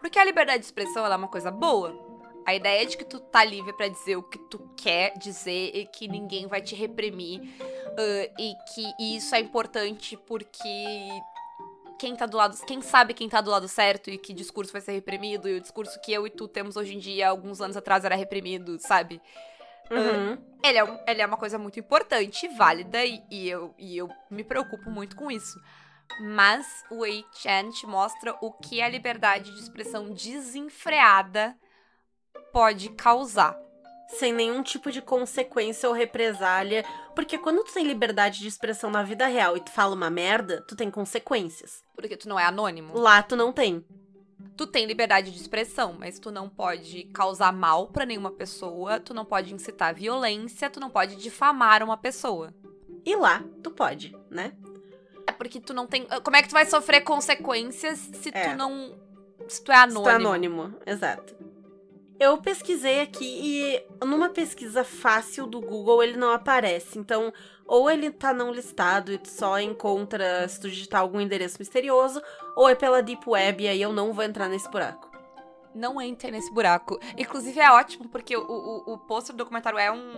Porque 0.00 0.18
a 0.18 0.24
liberdade 0.24 0.58
de 0.58 0.64
expressão 0.66 1.06
é 1.06 1.16
uma 1.16 1.28
coisa 1.28 1.50
boa. 1.52 1.94
A 2.44 2.54
ideia 2.54 2.84
de 2.86 2.96
que 2.96 3.04
tu 3.04 3.20
tá 3.20 3.44
livre 3.44 3.72
pra 3.72 3.86
dizer 3.88 4.16
o 4.16 4.22
que 4.22 4.38
tu 4.38 4.58
quer 4.76 5.16
dizer 5.16 5.70
e 5.76 5.86
que 5.86 6.08
ninguém 6.08 6.46
vai 6.46 6.60
te 6.60 6.74
reprimir 6.74 7.40
ah, 7.96 8.32
e 8.38 8.54
que 8.74 9.14
isso 9.16 9.34
é 9.34 9.40
importante 9.40 10.16
porque 10.16 11.08
quem 11.98 12.16
tá 12.16 12.26
do 12.26 12.36
lado, 12.36 12.56
quem 12.66 12.82
sabe 12.82 13.14
quem 13.14 13.28
tá 13.28 13.40
do 13.40 13.48
lado 13.50 13.68
certo 13.68 14.10
e 14.10 14.18
que 14.18 14.32
discurso 14.32 14.72
vai 14.72 14.80
ser 14.80 14.90
reprimido 14.92 15.48
e 15.48 15.56
o 15.56 15.60
discurso 15.60 16.00
que 16.00 16.12
eu 16.12 16.26
e 16.26 16.30
tu 16.30 16.48
temos 16.48 16.76
hoje 16.76 16.96
em 16.96 16.98
dia, 16.98 17.28
alguns 17.28 17.60
anos 17.60 17.76
atrás 17.76 18.04
era 18.04 18.16
reprimido, 18.16 18.76
sabe? 18.80 19.20
Uhum. 19.88 20.36
Ele 20.64 20.78
é, 20.78 20.84
um- 20.84 20.98
ele 21.06 21.22
é 21.22 21.26
uma 21.26 21.36
coisa 21.36 21.58
muito 21.58 21.78
importante, 21.78 22.48
válida, 22.48 23.04
e, 23.04 23.22
e 23.30 23.48
eu, 23.48 23.72
e 23.78 23.96
eu 23.96 24.08
me 24.30 24.42
preocupo 24.42 24.90
muito 24.90 25.14
com 25.14 25.30
isso. 25.30 25.60
Mas 26.22 26.66
o 26.90 26.98
8chan 27.04 27.70
te 27.72 27.86
mostra 27.86 28.36
o 28.40 28.50
que 28.52 28.82
a 28.82 28.88
liberdade 28.88 29.52
de 29.52 29.60
expressão 29.60 30.10
desenfreada 30.10 31.56
pode 32.52 32.90
causar. 32.90 33.58
Sem 34.08 34.32
nenhum 34.32 34.62
tipo 34.62 34.90
de 34.92 35.00
consequência 35.00 35.88
ou 35.88 35.94
represália. 35.94 36.84
Porque 37.14 37.38
quando 37.38 37.64
tu 37.64 37.72
tem 37.72 37.86
liberdade 37.86 38.40
de 38.40 38.48
expressão 38.48 38.90
na 38.90 39.02
vida 39.02 39.26
real 39.26 39.56
e 39.56 39.60
tu 39.60 39.70
fala 39.70 39.94
uma 39.94 40.10
merda, 40.10 40.62
tu 40.68 40.76
tem 40.76 40.90
consequências. 40.90 41.82
Porque 41.94 42.16
tu 42.16 42.28
não 42.28 42.38
é 42.38 42.44
anônimo. 42.44 42.96
Lá 42.96 43.22
tu 43.22 43.34
não 43.36 43.52
tem. 43.52 43.84
Tu 44.54 44.66
tem 44.66 44.84
liberdade 44.84 45.30
de 45.30 45.40
expressão, 45.40 45.96
mas 45.98 46.18
tu 46.18 46.30
não 46.30 46.46
pode 46.48 47.04
causar 47.04 47.52
mal 47.52 47.86
pra 47.86 48.04
nenhuma 48.04 48.30
pessoa, 48.30 49.00
tu 49.00 49.14
não 49.14 49.24
pode 49.24 49.54
incitar 49.54 49.94
violência, 49.94 50.68
tu 50.68 50.78
não 50.78 50.90
pode 50.90 51.16
difamar 51.16 51.82
uma 51.82 51.96
pessoa. 51.96 52.52
E 53.06 53.16
lá 53.16 53.42
tu 53.62 53.70
pode, 53.70 54.14
né? 54.30 54.52
É 55.26 55.32
porque 55.32 55.58
tu 55.60 55.72
não 55.72 55.86
tem. 55.86 56.06
Como 56.22 56.36
é 56.36 56.42
que 56.42 56.48
tu 56.48 56.52
vai 56.52 56.66
sofrer 56.66 57.00
consequências 57.00 57.98
se 57.98 58.30
É. 58.34 58.50
tu 58.50 58.56
não. 58.56 58.94
Se 59.48 59.62
tu 59.62 59.72
é 59.72 59.76
anônimo? 59.76 59.98
Se 59.98 60.04
tu 60.04 60.10
é 60.10 60.14
anônimo, 60.14 60.74
exato. 60.86 61.34
Eu 62.22 62.38
pesquisei 62.38 63.00
aqui 63.00 63.24
e 63.24 63.84
numa 64.04 64.28
pesquisa 64.28 64.84
fácil 64.84 65.44
do 65.44 65.60
Google 65.60 66.02
ele 66.04 66.16
não 66.16 66.30
aparece. 66.30 66.96
Então, 66.96 67.32
ou 67.66 67.90
ele 67.90 68.12
tá 68.12 68.32
não 68.32 68.52
listado 68.52 69.12
e 69.12 69.18
tu 69.18 69.28
só 69.28 69.58
encontra 69.58 70.46
se 70.48 70.60
tu 70.60 70.70
digitar 70.70 71.00
algum 71.00 71.20
endereço 71.20 71.56
misterioso, 71.58 72.22
ou 72.54 72.68
é 72.68 72.76
pela 72.76 73.02
Deep 73.02 73.28
Web 73.28 73.64
e 73.64 73.68
aí 73.68 73.82
eu 73.82 73.92
não 73.92 74.12
vou 74.12 74.24
entrar 74.24 74.48
nesse 74.48 74.70
buraco. 74.70 75.10
não 75.74 76.00
entre 76.00 76.30
nesse 76.30 76.52
buraco. 76.52 77.00
Inclusive 77.18 77.58
é 77.58 77.72
ótimo, 77.72 78.08
porque 78.08 78.36
o, 78.36 78.42
o, 78.42 78.92
o 78.92 78.98
pôster 78.98 79.34
do 79.34 79.38
documentário 79.38 79.78
é 79.78 79.90
um. 79.90 80.12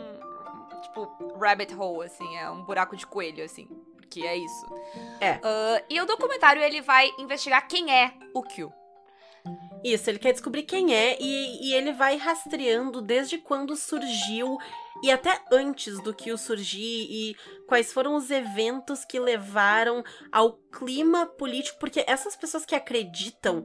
Tipo, 0.83 1.39
rabbit 1.41 1.75
hole, 1.75 2.05
assim, 2.05 2.37
é 2.37 2.51
um 2.51 2.63
buraco 2.65 2.97
de 2.97 3.07
coelho, 3.07 3.43
assim. 3.43 3.67
Porque 3.97 4.21
é 4.21 4.37
isso. 4.37 4.67
É. 5.21 5.41
Ah, 5.43 5.83
e 5.89 6.01
o 6.01 6.07
documentário 6.07 6.63
ele 6.63 6.83
vai 6.83 7.11
investigar 7.19 7.67
quem 7.67 7.91
é 7.91 8.13
o 8.35 8.43
Q. 8.43 8.71
Isso, 9.83 10.09
ele 10.09 10.19
quer 10.19 10.33
descobrir 10.33 10.63
quem 10.63 10.95
é 10.95 11.17
e, 11.21 11.69
e 11.69 11.75
ele 11.75 11.93
vai 11.93 12.17
rastreando 12.17 13.03
desde 13.03 13.37
quando 13.37 13.77
surgiu 13.77 14.59
e 15.03 15.11
até 15.11 15.39
antes 15.53 16.03
do 16.03 16.15
que 16.15 16.33
o 16.33 16.39
surgir 16.39 17.07
e 17.11 17.37
quais 17.67 17.93
foram 17.93 18.15
os 18.15 18.31
eventos 18.31 19.05
que 19.05 19.21
levaram 19.21 20.03
ao 20.33 20.55
clima 20.73 21.27
político, 21.27 21.79
porque 21.79 22.03
essas 22.07 22.35
pessoas 22.35 22.65
que 22.65 22.75
acreditam 22.75 23.65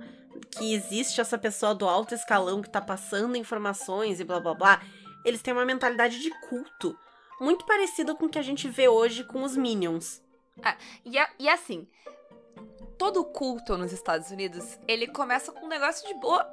que 0.51 0.73
existe 0.73 1.21
essa 1.21 1.37
pessoa 1.37 1.73
do 1.73 1.87
alto 1.87 2.13
escalão 2.13 2.61
que 2.61 2.69
tá 2.69 2.81
passando 2.81 3.37
informações 3.37 4.19
e 4.19 4.25
blá 4.25 4.39
blá 4.41 4.53
blá, 4.53 4.81
eles 5.23 5.41
têm 5.41 5.53
uma 5.53 5.65
mentalidade 5.65 6.19
de 6.19 6.29
culto. 6.49 6.97
Muito 7.39 7.65
parecida 7.65 8.13
com 8.13 8.25
o 8.25 8.29
que 8.29 8.39
a 8.39 8.43
gente 8.43 8.67
vê 8.67 8.89
hoje 8.89 9.23
com 9.23 9.43
os 9.43 9.55
Minions. 9.55 10.21
E, 11.05 11.17
a- 11.17 11.29
e 11.39 11.47
assim, 11.47 11.87
todo 12.99 13.23
culto 13.23 13.77
nos 13.77 13.91
Estados 13.93 14.29
Unidos, 14.29 14.77
ele 14.87 15.07
começa 15.07 15.51
com 15.53 15.65
um 15.65 15.69
negócio 15.69 16.05
de 16.07 16.13
boa. 16.15 16.43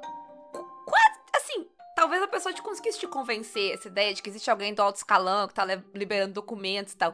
Quase, 0.85 1.19
assim, 1.35 1.67
talvez 1.93 2.23
a 2.23 2.27
pessoa 2.27 2.53
te 2.53 2.61
conseguisse 2.61 2.97
te 2.99 3.05
convencer 3.07 3.73
essa 3.73 3.89
ideia 3.89 4.13
de 4.13 4.23
que 4.23 4.29
existe 4.29 4.49
alguém 4.49 4.73
do 4.73 4.81
alto 4.81 4.95
escalão 4.95 5.45
que 5.47 5.53
tá 5.53 5.65
liberando 5.93 6.33
documentos 6.33 6.93
e 6.93 6.97
tal. 6.97 7.13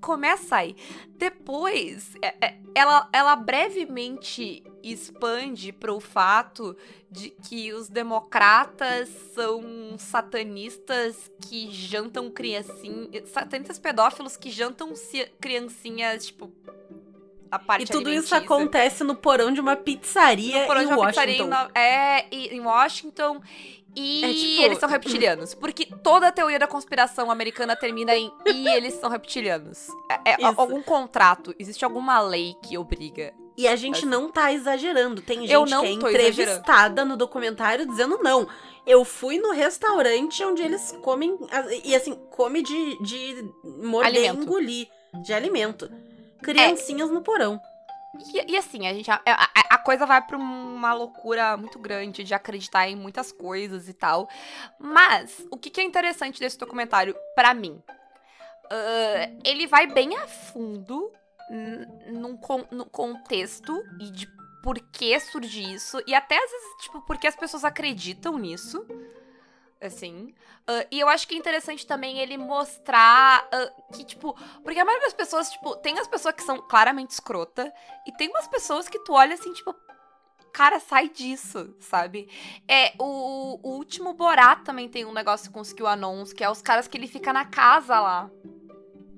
Começa 0.00 0.56
aí. 0.56 0.76
Depois, 1.08 2.14
é- 2.22 2.36
é- 2.46 2.58
ela, 2.74 3.08
ela 3.12 3.34
brevemente 3.34 4.62
expande 4.80 5.72
pro 5.72 5.98
fato 5.98 6.76
de 7.10 7.30
que 7.30 7.72
os 7.72 7.88
democratas 7.88 9.08
são 9.34 9.60
satanistas 9.98 11.28
que 11.48 11.68
jantam 11.72 12.30
criancinhas. 12.30 13.28
Satanistas 13.30 13.78
pedófilos 13.80 14.36
que 14.36 14.50
jantam 14.52 14.94
ci- 14.94 15.28
criancinhas, 15.40 16.26
tipo. 16.26 16.52
A 17.50 17.58
parte 17.58 17.84
E 17.84 17.86
tudo 17.86 18.10
isso 18.10 18.34
acontece 18.34 19.02
no 19.04 19.14
porão 19.14 19.50
de 19.52 19.60
uma 19.60 19.74
pizzaria 19.76 20.60
No 20.60 20.66
porão 20.66 20.82
em 20.82 20.86
de 20.86 20.92
uma 20.92 20.98
Washington. 20.98 21.20
pizzaria 21.26 21.42
em 21.42 21.48
No- 21.48 21.70
é, 21.74 22.26
em 22.56 22.60
Washington. 22.60 23.40
E 23.96 24.24
É 24.24 24.32
tipo- 24.32 24.62
eles 24.62 24.78
são 24.78 24.88
reptilianos. 24.88 25.54
Porque 25.54 25.86
toda 26.02 26.28
a 26.28 26.32
teoria 26.32 26.58
da 26.58 26.66
conspiração 26.66 27.30
americana 27.30 27.74
termina 27.74 28.14
em 28.14 28.30
e 28.46 28.68
eles 28.68 28.94
são 28.94 29.10
reptilianos. 29.10 29.88
É, 30.24 30.32
é 30.32 30.44
algum 30.44 30.82
contrato, 30.82 31.54
existe 31.58 31.84
alguma 31.84 32.20
lei 32.20 32.54
que 32.62 32.76
obriga. 32.78 33.32
E 33.56 33.66
a 33.66 33.74
gente 33.74 33.98
Assim. 34.00 34.06
não 34.06 34.30
tá 34.30 34.52
exagerando. 34.52 35.20
Tem 35.20 35.44
gente 35.44 35.68
que 35.80 35.86
é 35.86 35.90
entrevistada 35.90 37.04
no 37.04 37.16
documentário 37.16 37.84
dizendo 37.86 38.18
não. 38.22 38.46
Eu 38.86 39.04
fui 39.04 39.38
no 39.38 39.50
restaurante 39.50 40.44
onde 40.44 40.62
eles 40.62 40.96
comem. 41.02 41.36
E 41.84 41.92
assim, 41.96 42.14
come 42.30 42.62
de, 42.62 43.02
de 43.02 43.50
morder 43.64 44.14
e 44.14 44.18
Alimento. 44.28 44.42
engolir. 44.42 44.86
De 45.24 45.32
alimento. 45.32 45.90
Criancinhas 46.42 47.10
no 47.10 47.22
porão. 47.22 47.60
E, 48.34 48.52
e 48.52 48.56
assim, 48.56 48.86
a 48.86 48.94
gente. 48.94 49.10
A, 49.10 49.20
a- 49.26 49.48
a 49.70 49.78
coisa 49.78 50.06
vai 50.06 50.20
pra 50.22 50.36
uma 50.36 50.94
loucura 50.94 51.56
muito 51.56 51.78
grande 51.78 52.24
de 52.24 52.32
acreditar 52.34 52.88
em 52.88 52.96
muitas 52.96 53.30
coisas 53.30 53.88
e 53.88 53.92
tal. 53.92 54.28
Mas, 54.78 55.46
o 55.50 55.56
que, 55.58 55.68
que 55.70 55.80
é 55.80 55.84
interessante 55.84 56.40
desse 56.40 56.58
documentário, 56.58 57.14
pra 57.34 57.52
mim? 57.54 57.82
Ah, 58.70 59.30
ele 59.44 59.66
vai 59.66 59.86
bem 59.86 60.16
a 60.16 60.26
fundo 60.26 61.12
num 62.10 62.36
con- 62.36 62.66
no 62.70 62.84
contexto 62.86 63.82
e 64.00 64.10
de 64.10 64.26
por 64.62 64.78
que 64.78 65.18
surge 65.20 65.62
isso. 65.62 66.02
E 66.06 66.14
até 66.14 66.36
às 66.36 66.50
vezes, 66.50 66.68
tipo, 66.82 67.00
porque 67.02 67.26
as 67.26 67.36
pessoas 67.36 67.64
acreditam 67.64 68.38
nisso. 68.38 68.86
Assim. 69.80 70.34
Ah, 70.66 70.86
e 70.90 70.98
eu 71.00 71.08
acho 71.08 71.26
que 71.26 71.34
é 71.34 71.38
interessante 71.38 71.86
também 71.86 72.18
ele 72.18 72.36
mostrar 72.36 73.48
ah, 73.50 73.72
que, 73.92 74.04
tipo. 74.04 74.36
Porque 74.62 74.78
a 74.78 74.84
maioria 74.84 75.06
das 75.06 75.14
pessoas, 75.14 75.50
tipo, 75.50 75.76
tem 75.76 75.98
as 75.98 76.08
pessoas 76.08 76.34
que 76.34 76.42
são 76.42 76.60
claramente 76.62 77.10
escrota. 77.10 77.72
E 78.06 78.12
tem 78.12 78.28
umas 78.28 78.48
pessoas 78.48 78.88
que 78.88 78.98
tu 79.00 79.12
olha 79.12 79.34
assim, 79.34 79.52
tipo. 79.52 79.74
Cara, 80.52 80.80
sai 80.80 81.08
disso, 81.08 81.76
sabe? 81.78 82.28
É, 82.66 82.92
o, 82.98 83.60
o 83.62 83.76
último 83.76 84.14
Borat 84.14 84.64
também 84.64 84.88
tem 84.88 85.04
um 85.04 85.12
negócio 85.12 85.52
com 85.52 85.60
os 85.60 85.72
QAnons, 85.72 86.32
que 86.32 86.42
é 86.42 86.50
os 86.50 86.62
caras 86.62 86.88
que 86.88 86.96
ele 86.96 87.06
fica 87.06 87.32
na 87.32 87.44
casa 87.44 88.00
lá. 88.00 88.30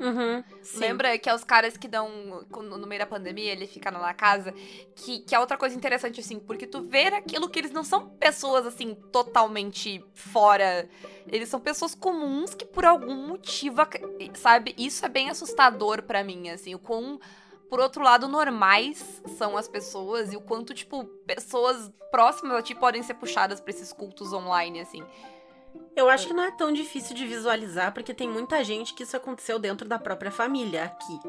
Uhum. 0.01 0.43
Lembra 0.77 1.19
que 1.19 1.29
é 1.29 1.35
os 1.35 1.45
caras 1.45 1.77
que 1.77 1.87
dão. 1.87 2.09
No 2.51 2.87
meio 2.87 3.01
da 3.01 3.07
pandemia, 3.07 3.53
ele 3.53 3.67
fica 3.67 3.91
na 3.91 4.15
casa. 4.15 4.53
Que, 4.97 5.21
que 5.21 5.35
é 5.35 5.39
outra 5.39 5.59
coisa 5.59 5.77
interessante, 5.77 6.21
assim, 6.21 6.39
porque 6.39 6.67
tu 6.67 6.83
vê 6.83 7.09
aquilo 7.09 7.51
que 7.51 7.59
eles 7.59 7.71
não 7.71 7.85
são 7.85 8.09
pessoas, 8.09 8.67
assim, 8.67 8.95
totalmente 9.13 10.03
fora. 10.15 10.89
Eles 11.29 11.51
são 11.51 11.61
pessoas 11.61 11.95
comuns 11.95 12.55
que, 12.55 12.65
por 12.65 12.85
algum 12.85 13.15
motivo, 13.29 13.77
sabe? 14.35 14.75
Isso 14.79 15.05
é 15.05 15.09
bem 15.09 15.29
assustador 15.29 16.03
pra 16.03 16.25
mim, 16.25 16.49
assim. 16.49 16.75
O 16.75 16.79
quão. 16.79 17.21
Por 17.69 17.79
outro 17.79 18.03
lado, 18.03 18.27
normais 18.27 19.23
são 19.39 19.57
as 19.57 19.69
pessoas 19.69 20.33
e 20.33 20.37
o 20.37 20.41
quanto, 20.41 20.75
tipo, 20.75 21.05
pessoas 21.05 21.89
próximas 22.11 22.57
a 22.57 22.63
ti 22.63 22.75
podem 22.75 23.01
ser 23.01 23.15
puxadas 23.15 23.61
pra 23.61 23.71
esses 23.71 23.93
cultos 23.93 24.33
online, 24.33 24.81
assim. 24.81 25.05
Eu 25.95 26.09
acho 26.09 26.27
que 26.27 26.33
não 26.33 26.45
é 26.45 26.51
tão 26.51 26.73
difícil 26.73 27.15
de 27.15 27.27
visualizar, 27.27 27.93
porque 27.93 28.15
tem 28.15 28.29
muita 28.29 28.63
gente 28.65 28.95
que 28.95 29.03
isso 29.03 29.17
aconteceu 29.17 29.59
dentro 29.59 29.89
da 29.89 29.99
própria 29.99 30.31
família 30.31 30.85
aqui. 30.85 31.21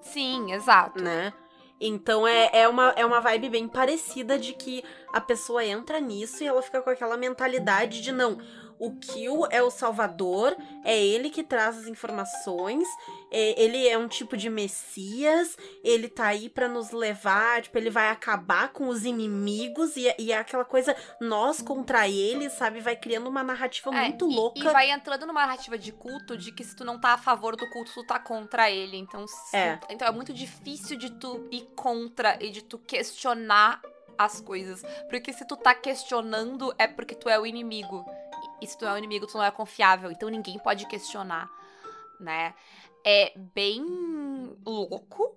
Sim, 0.00 0.52
exato. 0.52 1.02
né? 1.02 1.32
Então 1.80 2.26
é, 2.26 2.50
é, 2.52 2.68
uma, 2.68 2.90
é 2.96 3.06
uma 3.06 3.20
vibe 3.20 3.50
bem 3.50 3.68
parecida 3.68 4.38
de 4.38 4.52
que 4.52 4.82
a 5.12 5.20
pessoa 5.20 5.64
entra 5.64 6.00
nisso 6.00 6.42
e 6.42 6.46
ela 6.46 6.60
fica 6.60 6.82
com 6.82 6.90
aquela 6.90 7.16
mentalidade 7.16 8.00
de 8.00 8.10
não. 8.10 8.38
O 8.78 8.96
Kill 8.96 9.46
é 9.50 9.62
o 9.62 9.70
salvador, 9.70 10.56
é 10.84 10.96
ele 10.96 11.30
que 11.30 11.42
traz 11.42 11.78
as 11.78 11.86
informações, 11.86 12.86
é- 13.30 13.62
ele 13.62 13.86
é 13.88 13.96
um 13.98 14.08
tipo 14.08 14.36
de 14.36 14.48
messias, 14.50 15.56
ele 15.84 16.08
tá 16.08 16.26
aí 16.26 16.48
pra 16.48 16.68
nos 16.68 16.90
levar, 16.90 17.62
tipo, 17.62 17.76
ele 17.78 17.90
vai 17.90 18.08
acabar 18.10 18.72
com 18.72 18.88
os 18.88 19.04
inimigos 19.04 19.96
e, 19.96 20.12
e 20.18 20.32
é 20.32 20.38
aquela 20.38 20.64
coisa 20.64 20.96
nós 21.20 21.60
contra 21.60 22.08
ele, 22.08 22.48
sabe? 22.50 22.80
Vai 22.80 22.96
criando 22.96 23.28
uma 23.28 23.42
narrativa 23.42 23.94
É, 23.94 24.02
muito 24.08 24.30
e- 24.30 24.34
louca. 24.34 24.58
E 24.60 24.62
vai 24.64 24.90
entrando 24.90 25.26
numa 25.26 25.40
narrativa 25.46 25.76
de 25.78 25.92
culto 25.92 26.36
de 26.36 26.52
que 26.52 26.64
se 26.64 26.74
tu 26.74 26.84
não 26.84 26.98
tá 26.98 27.14
a 27.14 27.18
favor 27.18 27.56
do 27.56 27.68
culto, 27.70 27.92
tu 27.94 28.04
tá 28.06 28.18
contra 28.18 28.70
ele. 28.70 28.96
Então, 28.96 29.24
É. 29.52 29.76
tu- 29.76 29.86
então 29.90 30.08
é 30.08 30.10
muito 30.10 30.32
difícil 30.32 30.96
de 30.96 31.10
tu 31.10 31.46
ir 31.50 31.62
contra 31.76 32.36
e 32.42 32.50
de 32.50 32.62
tu 32.62 32.78
questionar 32.78 33.80
as 34.16 34.40
coisas. 34.40 34.82
Porque 35.08 35.32
se 35.32 35.46
tu 35.46 35.56
tá 35.56 35.74
questionando, 35.74 36.74
é 36.78 36.86
porque 36.86 37.14
tu 37.14 37.28
é 37.28 37.38
o 37.38 37.46
inimigo. 37.46 38.04
E 38.60 38.66
se 38.66 38.76
tu 38.76 38.84
é 38.84 38.92
o 38.92 38.98
inimigo, 38.98 39.26
tu 39.26 39.36
não 39.38 39.44
é 39.44 39.50
confiável. 39.50 40.10
Então 40.10 40.28
ninguém 40.28 40.58
pode 40.58 40.86
questionar, 40.86 41.48
né? 42.18 42.52
É 43.10 43.32
bem 43.54 43.82
louco. 44.66 45.34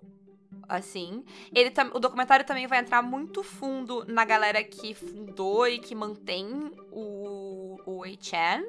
Assim, 0.68 1.24
ele 1.54 1.70
tam- 1.70 1.90
o 1.94 1.98
documentário 1.98 2.44
também 2.44 2.66
vai 2.66 2.80
entrar 2.80 3.00
muito 3.02 3.42
fundo 3.42 4.04
na 4.06 4.26
galera 4.26 4.62
que 4.62 4.92
fundou 4.94 5.66
e 5.66 5.78
que 5.78 5.94
mantém 5.94 6.70
o, 6.90 7.78
o 7.86 8.02
HN, 8.04 8.62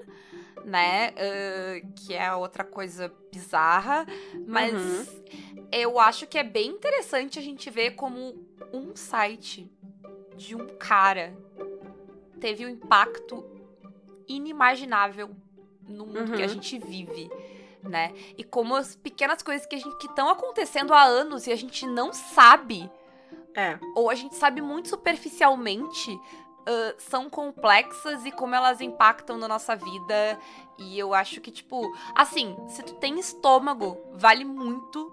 né? 0.64 1.10
Ah, 1.18 1.86
que 1.96 2.14
é 2.14 2.34
outra 2.34 2.64
coisa 2.64 3.14
bizarra. 3.30 4.06
Mas 4.48 4.82
Uhum. 5.10 5.24
eu 5.70 6.00
acho 6.00 6.26
que 6.26 6.38
é 6.38 6.44
bem 6.44 6.70
interessante 6.70 7.38
a 7.40 7.42
gente 7.42 7.70
ver 7.70 7.92
como 7.92 8.34
um 8.74 8.96
site 8.96 9.70
de 10.38 10.56
um 10.56 10.68
cara 10.78 11.36
teve 12.40 12.66
um 12.66 12.70
impacto 12.70 13.46
inimaginável 14.28 15.30
no 15.88 16.06
mundo 16.06 16.32
que 16.34 16.42
a 16.42 16.46
Uhum. 16.48 16.54
gente 16.54 16.80
vive. 16.80 17.30
Né? 17.84 18.14
E 18.38 18.44
como 18.44 18.76
as 18.76 18.96
pequenas 18.96 19.44
coisas 19.44 19.66
que 19.66 19.76
estão 19.76 20.30
acontecendo 20.30 20.94
há 20.94 21.04
anos 21.04 21.48
e 21.48 21.52
a 21.52 21.56
gente 21.56 21.86
não 21.86 22.14
sabe 22.14 22.90
É. 23.54 23.78
ou 23.94 24.10
a 24.10 24.16
gente 24.16 24.36
sabe 24.36 24.62
muito 24.62 24.88
superficialmente, 24.90 26.18
ah, 26.66 26.96
são 26.98 27.30
complexas 27.30 28.26
e 28.26 28.32
como 28.32 28.56
elas 28.56 28.80
impactam 28.82 29.38
na 29.38 29.48
nossa 29.48 29.76
vida. 29.76 30.40
E 30.78 30.98
eu 30.98 31.14
acho 31.14 31.42
que, 31.42 31.52
tipo, 31.52 31.94
assim, 32.16 32.56
se 32.68 32.82
tu 32.84 32.96
tem 32.96 33.20
estômago, 33.20 33.98
vale 34.14 34.46
muito 34.46 35.12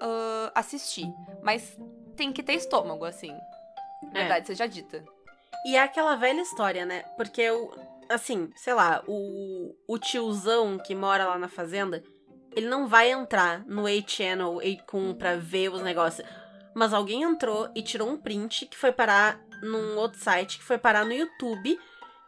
ah, 0.00 0.50
assistir. 0.54 1.06
Mas 1.42 1.78
tem 2.16 2.32
que 2.32 2.42
ter 2.42 2.54
estômago, 2.54 3.04
assim. 3.04 3.32
É. 4.12 4.20
Verdade 4.20 4.46
seja 4.46 4.66
dita. 4.66 5.04
E 5.64 5.76
é 5.76 5.82
aquela 5.82 6.16
velha 6.16 6.40
história, 6.40 6.84
né? 6.84 7.02
Porque 7.16 7.48
o. 7.50 7.70
Assim, 8.08 8.50
sei 8.56 8.74
lá, 8.74 9.02
o, 9.06 9.74
o 9.86 9.98
tiozão 9.98 10.78
que 10.78 10.94
mora 10.94 11.26
lá 11.26 11.38
na 11.38 11.48
fazenda, 11.48 12.02
ele 12.54 12.68
não 12.68 12.88
vai 12.88 13.10
entrar 13.10 13.64
no 13.66 13.86
A-Channel 13.86 14.58
com, 14.86 15.14
pra 15.14 15.36
ver 15.36 15.70
os 15.70 15.82
negócios. 15.82 16.26
Mas 16.74 16.94
alguém 16.94 17.22
entrou 17.22 17.70
e 17.74 17.82
tirou 17.82 18.08
um 18.08 18.16
print 18.16 18.66
que 18.66 18.76
foi 18.76 18.92
parar 18.92 19.40
num 19.62 19.96
outro 19.96 20.18
site, 20.18 20.58
que 20.58 20.64
foi 20.64 20.78
parar 20.78 21.04
no 21.04 21.12
YouTube, 21.12 21.78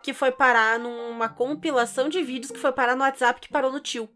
que 0.03 0.13
foi 0.13 0.33
parar 0.33 0.79
numa 0.79 1.29
compilação 1.29 2.09
de 2.09 2.23
vídeos 2.23 2.51
que 2.51 2.59
foi 2.59 2.73
parar 2.73 2.97
no 2.97 3.03
WhatsApp 3.03 3.41
que 3.41 3.49
parou 3.49 3.73
no 3.73 3.81
tio. 3.81 4.09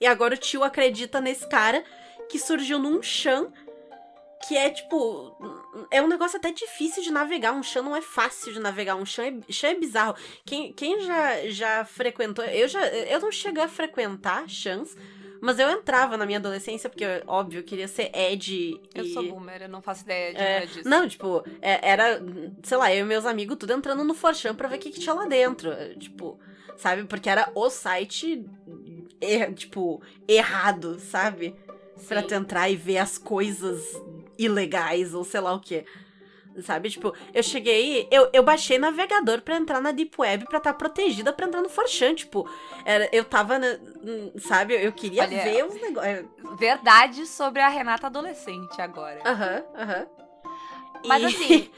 E 0.00 0.06
agora 0.06 0.34
o 0.34 0.38
tio 0.38 0.64
acredita 0.64 1.20
nesse 1.20 1.46
cara 1.48 1.84
que 2.28 2.38
surgiu 2.38 2.78
num 2.78 3.02
chan 3.02 3.52
que 4.46 4.56
é 4.56 4.70
tipo. 4.70 5.36
É 5.90 6.02
um 6.02 6.08
negócio 6.08 6.36
até 6.36 6.52
difícil 6.52 7.02
de 7.02 7.10
navegar. 7.10 7.52
Um 7.52 7.62
chan 7.62 7.82
não 7.82 7.96
é 7.96 8.02
fácil 8.02 8.52
de 8.52 8.60
navegar. 8.60 8.96
Um 8.96 9.06
chan 9.06 9.24
é, 9.24 9.52
chan 9.52 9.68
é 9.68 9.74
bizarro. 9.74 10.14
Quem, 10.44 10.72
quem 10.72 11.00
já, 11.00 11.46
já 11.48 11.84
frequentou. 11.84 12.44
Eu 12.44 12.68
já. 12.68 12.86
Eu 12.86 13.20
não 13.20 13.30
cheguei 13.32 13.62
a 13.62 13.68
frequentar 13.68 14.48
chans. 14.48 14.96
Mas 15.44 15.58
eu 15.58 15.68
entrava 15.68 16.16
na 16.16 16.24
minha 16.24 16.38
adolescência, 16.38 16.88
porque, 16.88 17.04
óbvio, 17.26 17.58
eu 17.58 17.64
queria 17.64 17.88
ser 17.88 18.16
Ed. 18.16 18.80
Eu 18.94 19.04
e... 19.04 19.12
sou 19.12 19.24
boomer, 19.24 19.62
eu 19.62 19.68
não 19.68 19.82
faço 19.82 20.04
ideia 20.04 20.32
de 20.32 20.40
É, 20.40 20.54
nada 20.54 20.66
disso. 20.68 20.88
Não, 20.88 21.08
tipo, 21.08 21.44
é- 21.60 21.90
era, 21.90 22.22
sei 22.62 22.76
lá, 22.76 22.94
eu 22.94 23.04
e 23.04 23.08
meus 23.08 23.26
amigos 23.26 23.56
tudo 23.58 23.72
entrando 23.72 24.04
no 24.04 24.14
Forchan 24.14 24.54
pra 24.54 24.68
ver 24.68 24.76
o 24.76 24.78
que, 24.78 24.92
que 24.92 25.00
tinha 25.00 25.12
lá 25.12 25.26
dentro. 25.26 25.72
Tipo, 25.98 26.38
sabe? 26.76 27.02
Porque 27.06 27.28
era 27.28 27.50
o 27.56 27.68
site, 27.68 28.46
er- 29.20 29.52
tipo, 29.52 30.00
errado, 30.28 31.00
sabe? 31.00 31.56
Pra 32.06 32.20
Sim. 32.20 32.26
tu 32.28 32.34
entrar 32.34 32.70
e 32.70 32.76
ver 32.76 32.98
as 32.98 33.18
coisas 33.18 33.82
ilegais 34.38 35.14
ou 35.14 35.24
sei 35.24 35.40
lá 35.40 35.52
o 35.52 35.60
quê. 35.60 35.84
Sabe? 36.60 36.90
Tipo, 36.90 37.14
eu 37.32 37.42
cheguei, 37.42 38.06
eu, 38.10 38.28
eu 38.32 38.42
baixei 38.42 38.78
navegador 38.78 39.40
pra 39.40 39.56
entrar 39.56 39.80
na 39.80 39.90
Deep 39.90 40.14
Web 40.18 40.44
pra 40.44 40.58
estar 40.58 40.72
tá 40.72 40.78
protegida 40.78 41.32
pra 41.32 41.46
entrar 41.46 41.62
no 41.62 41.68
Forchan. 41.68 42.14
Tipo, 42.14 42.46
era, 42.84 43.08
eu 43.10 43.24
tava, 43.24 43.58
na, 43.58 43.78
sabe? 44.38 44.74
Eu 44.74 44.92
queria 44.92 45.22
Olha, 45.22 45.42
ver 45.42 45.64
os 45.64 45.80
negócios. 45.80 46.26
Verdade 46.58 47.26
sobre 47.26 47.62
a 47.62 47.68
Renata 47.68 48.06
adolescente 48.06 48.80
agora. 48.82 49.22
Aham, 49.24 49.64
aham. 49.74 50.06
Mas 51.04 51.22
E- 51.22 51.26
assim, 51.26 51.70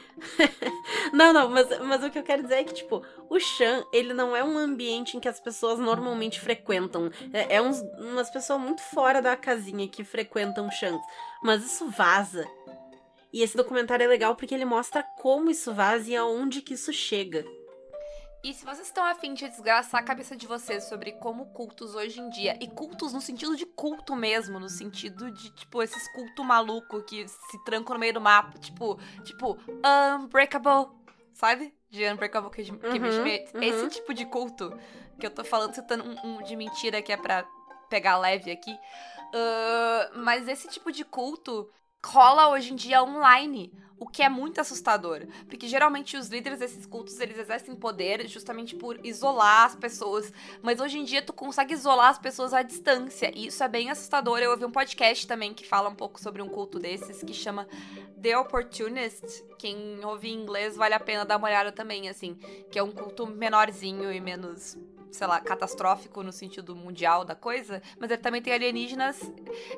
não, 1.12 1.32
não, 1.32 1.48
mas, 1.48 1.78
mas 1.80 2.04
o 2.04 2.10
que 2.10 2.18
eu 2.18 2.22
quero 2.22 2.42
dizer 2.42 2.56
é 2.56 2.64
que, 2.64 2.74
tipo, 2.74 3.02
o 3.28 3.38
Chan, 3.40 3.84
ele 3.92 4.12
não 4.12 4.34
é 4.36 4.44
um 4.44 4.56
ambiente 4.58 5.16
em 5.16 5.20
que 5.20 5.28
as 5.28 5.40
pessoas 5.40 5.78
normalmente 5.78 6.40
frequentam. 6.40 7.10
É, 7.32 7.56
é 7.56 7.62
uns, 7.62 7.80
umas 7.98 8.30
pessoas 8.30 8.60
muito 8.60 8.82
fora 8.82 9.20
da 9.22 9.36
casinha 9.36 9.88
que 9.88 10.04
frequentam 10.04 10.70
Chans. 10.70 11.00
Mas 11.42 11.64
isso 11.64 11.88
vaza. 11.88 12.46
E 13.32 13.42
esse 13.42 13.56
documentário 13.56 14.04
é 14.04 14.06
legal 14.06 14.36
porque 14.36 14.54
ele 14.54 14.64
mostra 14.64 15.02
como 15.18 15.50
isso 15.50 15.72
vaza 15.74 16.08
e 16.10 16.16
aonde 16.16 16.62
que 16.62 16.74
isso 16.74 16.92
chega. 16.92 17.44
E 18.44 18.52
se 18.52 18.62
vocês 18.62 18.86
estão 18.88 19.02
afim 19.06 19.32
de 19.32 19.48
desgraçar 19.48 20.02
a 20.02 20.04
cabeça 20.04 20.36
de 20.36 20.46
vocês 20.46 20.84
sobre 20.84 21.12
como 21.12 21.46
cultos 21.46 21.94
hoje 21.94 22.20
em 22.20 22.28
dia, 22.28 22.58
e 22.60 22.68
cultos 22.68 23.14
no 23.14 23.20
sentido 23.20 23.56
de 23.56 23.64
culto 23.64 24.14
mesmo, 24.14 24.60
no 24.60 24.68
sentido 24.68 25.30
de, 25.30 25.48
tipo, 25.50 25.82
esses 25.82 26.06
cultos 26.12 26.44
maluco 26.44 27.02
que 27.04 27.26
se 27.26 27.64
trancam 27.64 27.94
no 27.94 28.00
meio 28.00 28.12
do 28.12 28.20
mapa, 28.20 28.58
tipo, 28.58 28.98
tipo, 29.22 29.58
Unbreakable, 30.20 30.94
sabe? 31.32 31.74
De 31.88 32.06
Unbreakable 32.06 32.50
que, 32.50 32.70
Uhum, 32.70 33.12
Schmidt. 33.12 33.56
uhum. 33.56 33.62
Esse 33.62 33.88
tipo 33.88 34.12
de 34.12 34.26
culto 34.26 34.78
que 35.18 35.24
eu 35.26 35.30
tô 35.30 35.42
falando, 35.42 35.74
citando 35.74 36.04
um, 36.04 36.36
um 36.36 36.42
de 36.42 36.54
mentira 36.54 37.00
que 37.00 37.12
é 37.12 37.16
pra 37.16 37.46
pegar 37.88 38.18
leve 38.18 38.50
aqui. 38.50 38.78
Ah, 39.34 40.10
mas 40.16 40.46
esse 40.46 40.68
tipo 40.68 40.92
de 40.92 41.04
culto 41.04 41.68
rola 42.04 42.48
hoje 42.50 42.72
em 42.72 42.76
dia 42.76 43.02
online, 43.02 43.72
o 43.98 44.06
que 44.06 44.22
é 44.22 44.28
muito 44.28 44.60
assustador, 44.60 45.26
porque 45.48 45.66
geralmente 45.66 46.16
os 46.16 46.28
líderes 46.28 46.58
desses 46.58 46.84
cultos 46.84 47.18
eles 47.20 47.38
exercem 47.38 47.74
poder 47.74 48.28
justamente 48.28 48.74
por 48.76 48.98
isolar 49.04 49.64
as 49.64 49.74
pessoas, 49.74 50.32
mas 50.62 50.80
hoje 50.80 50.98
em 50.98 51.04
dia 51.04 51.22
tu 51.22 51.32
consegue 51.32 51.72
isolar 51.72 52.10
as 52.10 52.18
pessoas 52.18 52.52
à 52.52 52.62
distância, 52.62 53.32
e 53.34 53.46
isso 53.46 53.62
é 53.62 53.68
bem 53.68 53.90
assustador. 53.90 54.38
Eu 54.38 54.50
ouvi 54.50 54.64
um 54.64 54.70
podcast 54.70 55.26
também 55.26 55.54
que 55.54 55.66
fala 55.66 55.88
um 55.88 55.94
pouco 55.94 56.20
sobre 56.20 56.42
um 56.42 56.48
culto 56.48 56.78
desses 56.78 57.22
que 57.22 57.32
chama 57.32 57.66
The 58.20 58.36
Opportunist. 58.38 59.42
Quem 59.58 60.04
ouve 60.04 60.28
em 60.28 60.34
inglês 60.34 60.76
vale 60.76 60.94
a 60.94 61.00
pena 61.00 61.24
dar 61.24 61.38
uma 61.38 61.48
olhada 61.48 61.72
também, 61.72 62.08
assim, 62.08 62.34
que 62.70 62.78
é 62.78 62.82
um 62.82 62.90
culto 62.90 63.26
menorzinho 63.26 64.12
e 64.12 64.20
menos 64.20 64.76
sei 65.14 65.26
lá, 65.26 65.40
catastrófico 65.40 66.22
no 66.22 66.32
sentido 66.32 66.74
mundial 66.74 67.24
da 67.24 67.34
coisa, 67.34 67.80
mas 68.00 68.10
ele 68.10 68.20
também 68.20 68.42
tem 68.42 68.52
alienígenas. 68.52 69.20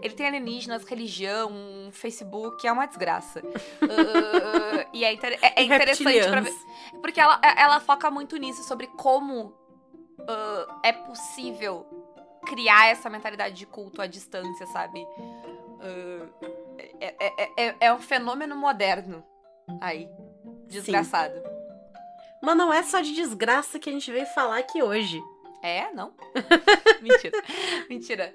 Ele 0.03 0.15
tem 0.15 0.27
alienígenas, 0.27 0.85
religião, 0.85 1.51
Facebook, 1.93 2.67
é 2.67 2.73
uma 2.73 2.87
desgraça. 2.87 3.41
Uh, 3.41 4.89
e 4.95 5.05
é, 5.05 5.13
inter- 5.13 5.39
é- 5.43 5.61
é 5.61 5.63
interessante 5.65 6.03
pra 6.31 6.41
ver. 6.41 7.01
Porque 7.01 7.21
ela, 7.21 7.39
é, 7.43 7.63
ela 7.63 7.81
foca 7.81 8.11
muito 8.11 8.37
nisso, 8.37 8.63
sobre 8.65 8.87
como 8.89 9.47
uh, 10.21 10.81
é 10.83 10.93
possível 10.93 11.87
criar 12.47 12.89
essa 12.89 13.11
mentalidade 13.11 13.55
de 13.57 13.67
culto 13.67 14.01
à 14.01 14.07
distância, 14.07 14.67
sabe? 14.69 15.01
Uh, 15.03 16.29
é, 17.01 17.15
é- 17.21 17.67
é- 17.69 17.77
é 17.81 17.93
um 17.93 17.99
fenômeno 17.99 18.57
moderno 18.57 19.23
aí. 19.81 20.09
Desgraçado. 20.67 21.35
Mas 22.43 22.57
não 22.57 22.73
é 22.73 22.83
só 22.83 23.01
de 23.01 23.15
desgraça 23.15 23.79
que 23.79 23.89
a 23.89 23.93
gente 23.93 24.11
veio 24.11 24.27
falar 24.27 24.59
aqui 24.59 24.83
hoje. 24.83 25.21
É? 25.63 25.91
Não? 25.93 26.15
Mentira. 27.03 27.43
Mentira. 27.89 28.35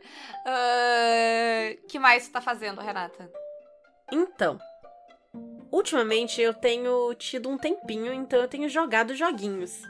O 1.84 1.88
que 1.88 2.00
mais 2.00 2.24
você 2.24 2.32
tá 2.32 2.42
fazendo, 2.42 2.82
Renata? 2.82 3.32
Então, 4.12 4.60
ultimamente 5.72 6.42
eu 6.42 6.54
tenho 6.54 7.14
tido 7.16 7.50
um 7.50 7.58
tempinho, 7.58 8.14
então 8.14 8.40
eu 8.40 8.48
tenho 8.48 8.68
jogado 8.68 9.16
joguinhos. 9.16 9.82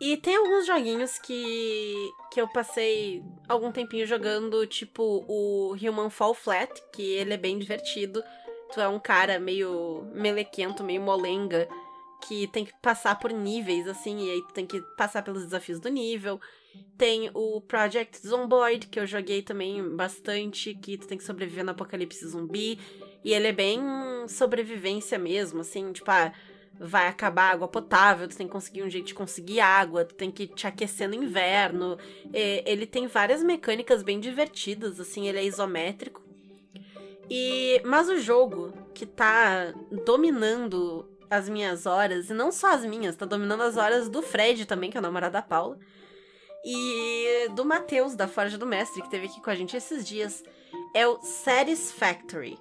E 0.00 0.16
tem 0.16 0.34
alguns 0.34 0.66
joguinhos 0.66 1.16
que, 1.18 1.94
que 2.32 2.40
eu 2.40 2.48
passei 2.48 3.22
algum 3.48 3.70
tempinho 3.70 4.04
jogando, 4.04 4.66
tipo 4.66 5.24
o 5.28 5.74
Human 5.74 6.10
Fall 6.10 6.34
Flat, 6.34 6.82
que 6.92 7.02
ele 7.02 7.34
é 7.34 7.36
bem 7.36 7.56
divertido. 7.56 8.20
Tu 8.72 8.80
é 8.80 8.88
um 8.88 8.98
cara 8.98 9.38
meio 9.38 10.04
melequento, 10.12 10.82
meio 10.82 11.00
molenga, 11.00 11.68
que 12.22 12.46
tem 12.46 12.64
que 12.64 12.72
passar 12.80 13.18
por 13.18 13.32
níveis, 13.32 13.86
assim, 13.88 14.26
e 14.26 14.30
aí 14.30 14.42
tem 14.54 14.64
que 14.64 14.80
passar 14.96 15.22
pelos 15.22 15.44
desafios 15.44 15.80
do 15.80 15.88
nível. 15.88 16.40
Tem 16.96 17.30
o 17.34 17.60
Project 17.60 18.26
Zomboid, 18.26 18.86
que 18.86 18.98
eu 18.98 19.06
joguei 19.06 19.42
também 19.42 19.82
bastante, 19.96 20.74
que 20.74 20.96
tu 20.96 21.06
tem 21.06 21.18
que 21.18 21.24
sobreviver 21.24 21.64
no 21.64 21.72
apocalipse 21.72 22.26
zumbi. 22.26 22.78
E 23.24 23.32
ele 23.34 23.48
é 23.48 23.52
bem 23.52 23.80
sobrevivência 24.28 25.18
mesmo, 25.18 25.60
assim, 25.60 25.92
tipo, 25.92 26.10
ah, 26.10 26.32
vai 26.78 27.08
acabar 27.08 27.52
água 27.52 27.68
potável, 27.68 28.28
tu 28.28 28.36
tem 28.36 28.46
que 28.46 28.52
conseguir 28.52 28.82
um 28.82 28.90
jeito 28.90 29.06
de 29.06 29.14
conseguir 29.14 29.60
água, 29.60 30.04
tu 30.04 30.14
tem 30.14 30.30
que 30.30 30.46
te 30.46 30.66
aquecer 30.66 31.08
no 31.08 31.14
inverno. 31.14 31.98
É, 32.32 32.62
ele 32.70 32.86
tem 32.86 33.06
várias 33.08 33.42
mecânicas 33.42 34.02
bem 34.02 34.20
divertidas, 34.20 35.00
assim, 35.00 35.28
ele 35.28 35.38
é 35.38 35.44
isométrico. 35.44 36.22
E 37.28 37.80
mas 37.84 38.08
o 38.08 38.18
jogo 38.18 38.72
que 38.94 39.06
tá 39.06 39.72
dominando 40.04 41.11
as 41.32 41.48
minhas 41.48 41.86
horas, 41.86 42.28
e 42.28 42.34
não 42.34 42.52
só 42.52 42.74
as 42.74 42.84
minhas, 42.84 43.16
tá 43.16 43.24
dominando 43.24 43.62
as 43.62 43.76
horas 43.76 44.08
do 44.08 44.20
Fred 44.20 44.66
também, 44.66 44.90
que 44.90 44.96
é 44.96 45.00
o 45.00 45.02
namorado 45.02 45.32
da 45.32 45.42
Paula, 45.42 45.78
e 46.64 47.48
do 47.54 47.64
Matheus, 47.64 48.14
da 48.14 48.28
Forja 48.28 48.58
do 48.58 48.66
Mestre, 48.66 49.02
que 49.02 49.10
teve 49.10 49.26
aqui 49.26 49.40
com 49.40 49.50
a 49.50 49.54
gente 49.54 49.76
esses 49.76 50.06
dias, 50.06 50.44
é 50.94 51.06
o 51.06 51.20
Satisfactory. 51.22 52.58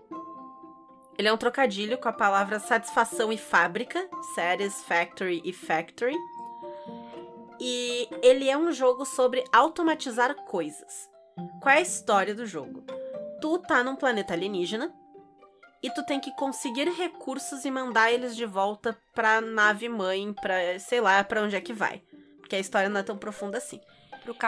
Ele 1.18 1.28
é 1.28 1.34
um 1.34 1.38
trocadilho 1.38 1.98
com 1.98 2.08
a 2.08 2.14
palavra 2.14 2.60
satisfação 2.60 3.32
e 3.32 3.38
fábrica, 3.38 4.10
Satisfactory 4.34 5.42
e 5.44 5.52
Factory. 5.52 6.16
E 7.60 8.10
ele 8.24 8.50
é 8.50 8.58
um 8.58 8.72
jogo 8.72 9.06
sobre 9.06 9.44
automatizar 9.52 10.34
coisas. 10.46 11.10
Qual 11.62 11.76
é 11.76 11.78
a 11.78 11.82
história 11.82 12.34
do 12.34 12.46
jogo? 12.46 12.84
Tu 13.40 13.60
tá 13.60 13.84
num 13.84 13.96
planeta 13.96 14.34
alienígena 14.34 14.92
e 15.84 15.90
tu 15.90 16.06
tem 16.06 16.20
que 16.20 16.36
conseguir 16.36 16.90
recursos 16.90 17.66
e 17.66 17.72
mandar 17.72 18.12
eles 18.12 18.36
de 18.36 18.46
volta 18.46 18.98
pra 19.14 19.42
nave 19.42 19.90
mãe, 19.90 20.34
pra 20.34 20.78
sei 20.80 21.02
lá, 21.02 21.24
pra 21.24 21.42
onde 21.42 21.56
é 21.56 21.62
que 21.62 21.74
vai. 21.74 22.02
Porque 22.40 22.56
a 22.56 22.60
história 22.60 22.90
não 22.90 23.00
é 23.00 23.04
tão 23.04 23.18
profunda 23.18 23.58
assim. 23.58 23.80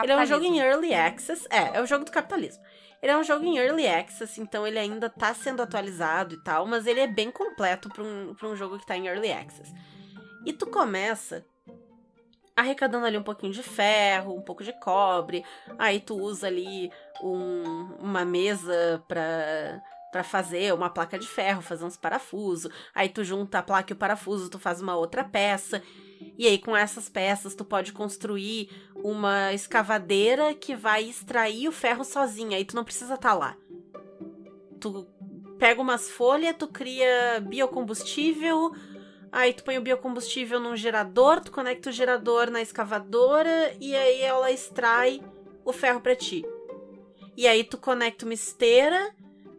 Ele 0.04 0.12
é 0.12 0.16
um 0.16 0.20
jogo 0.28 0.44
em 0.44 0.60
early 0.60 0.94
access. 0.94 1.46
É, 1.50 1.78
é 1.78 1.80
o 1.82 1.86
jogo 1.86 2.04
do 2.04 2.12
capitalismo. 2.12 2.62
Ele 3.02 3.12
é 3.12 3.18
um 3.18 3.24
jogo 3.24 3.44
em 3.44 3.58
early 3.58 3.86
access, 3.86 4.40
então 4.40 4.66
ele 4.66 4.78
ainda 4.78 5.10
tá 5.10 5.34
sendo 5.34 5.60
atualizado 5.62 6.34
e 6.34 6.42
tal, 6.42 6.64
mas 6.66 6.86
ele 6.86 7.00
é 7.00 7.06
bem 7.06 7.30
completo 7.30 7.88
pra 7.90 8.02
um, 8.02 8.34
pra 8.34 8.48
um 8.48 8.56
jogo 8.56 8.78
que 8.78 8.86
tá 8.86 8.96
em 8.96 9.08
early 9.08 9.30
access. 9.32 9.74
E 10.46 10.52
tu 10.52 10.66
começa 10.66 11.44
arrecadando 12.56 13.04
ali 13.04 13.18
um 13.18 13.22
pouquinho 13.22 13.52
de 13.52 13.62
ferro, 13.62 14.34
um 14.36 14.40
pouco 14.42 14.62
de 14.62 14.72
cobre, 14.80 15.44
aí 15.78 15.98
tu 16.00 16.14
usa 16.16 16.46
ali 16.46 16.90
um- 17.20 17.96
uma 17.98 18.24
mesa 18.24 19.02
pra, 19.08 19.82
pra 20.14 20.22
fazer 20.22 20.72
uma 20.72 20.88
placa 20.88 21.18
de 21.18 21.26
ferro, 21.26 21.60
fazer 21.60 21.84
uns 21.84 21.96
parafusos, 21.96 22.70
aí 22.94 23.08
tu 23.08 23.24
junta 23.24 23.58
a 23.58 23.62
placa 23.64 23.92
e 23.92 23.96
o 23.96 23.98
parafuso, 23.98 24.48
tu 24.48 24.60
faz 24.60 24.80
uma 24.80 24.94
outra 24.94 25.24
peça, 25.24 25.82
e 26.38 26.46
aí 26.46 26.56
com 26.56 26.76
essas 26.76 27.08
peças 27.08 27.52
tu 27.52 27.64
pode 27.64 27.92
construir 27.92 28.70
uma 28.94 29.52
escavadeira 29.52 30.54
que 30.54 30.76
vai 30.76 31.02
extrair 31.02 31.66
o 31.66 31.72
ferro 31.72 32.04
sozinha, 32.04 32.56
aí 32.56 32.64
tu 32.64 32.76
não 32.76 32.84
precisa 32.84 33.14
estar 33.14 33.34
lá. 33.34 33.56
Tu 34.80 35.04
pega 35.58 35.82
umas 35.82 36.08
folhas, 36.08 36.54
tu 36.56 36.68
cria 36.68 37.40
biocombustível, 37.40 38.70
aí 39.32 39.52
tu 39.52 39.64
põe 39.64 39.78
o 39.78 39.82
biocombustível 39.82 40.60
num 40.60 40.76
gerador, 40.76 41.40
tu 41.40 41.50
conecta 41.50 41.90
o 41.90 41.92
gerador 41.92 42.52
na 42.52 42.62
escavadora 42.62 43.74
e 43.80 43.96
aí 43.96 44.20
ela 44.20 44.52
extrai 44.52 45.20
o 45.64 45.72
ferro 45.72 46.00
pra 46.00 46.14
ti. 46.14 46.44
E 47.36 47.48
aí 47.48 47.64
tu 47.64 47.76
conecta 47.76 48.24
uma 48.24 48.32
esteira 48.34 49.12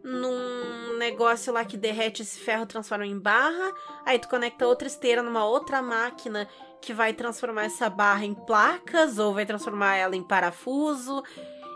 num 0.06 0.96
negócio 0.98 1.52
lá 1.52 1.64
que 1.64 1.76
derrete 1.76 2.22
esse 2.22 2.38
ferro, 2.38 2.64
transforma 2.64 3.04
em 3.04 3.18
barra, 3.18 3.72
aí 4.04 4.20
tu 4.20 4.28
conecta 4.28 4.64
outra 4.64 4.86
esteira 4.86 5.20
numa 5.20 5.44
outra 5.44 5.82
máquina 5.82 6.48
que 6.80 6.92
vai 6.94 7.12
transformar 7.12 7.64
essa 7.64 7.90
barra 7.90 8.24
em 8.24 8.32
placas 8.32 9.18
ou 9.18 9.34
vai 9.34 9.44
transformar 9.44 9.96
ela 9.96 10.14
em 10.14 10.22
parafuso. 10.22 11.24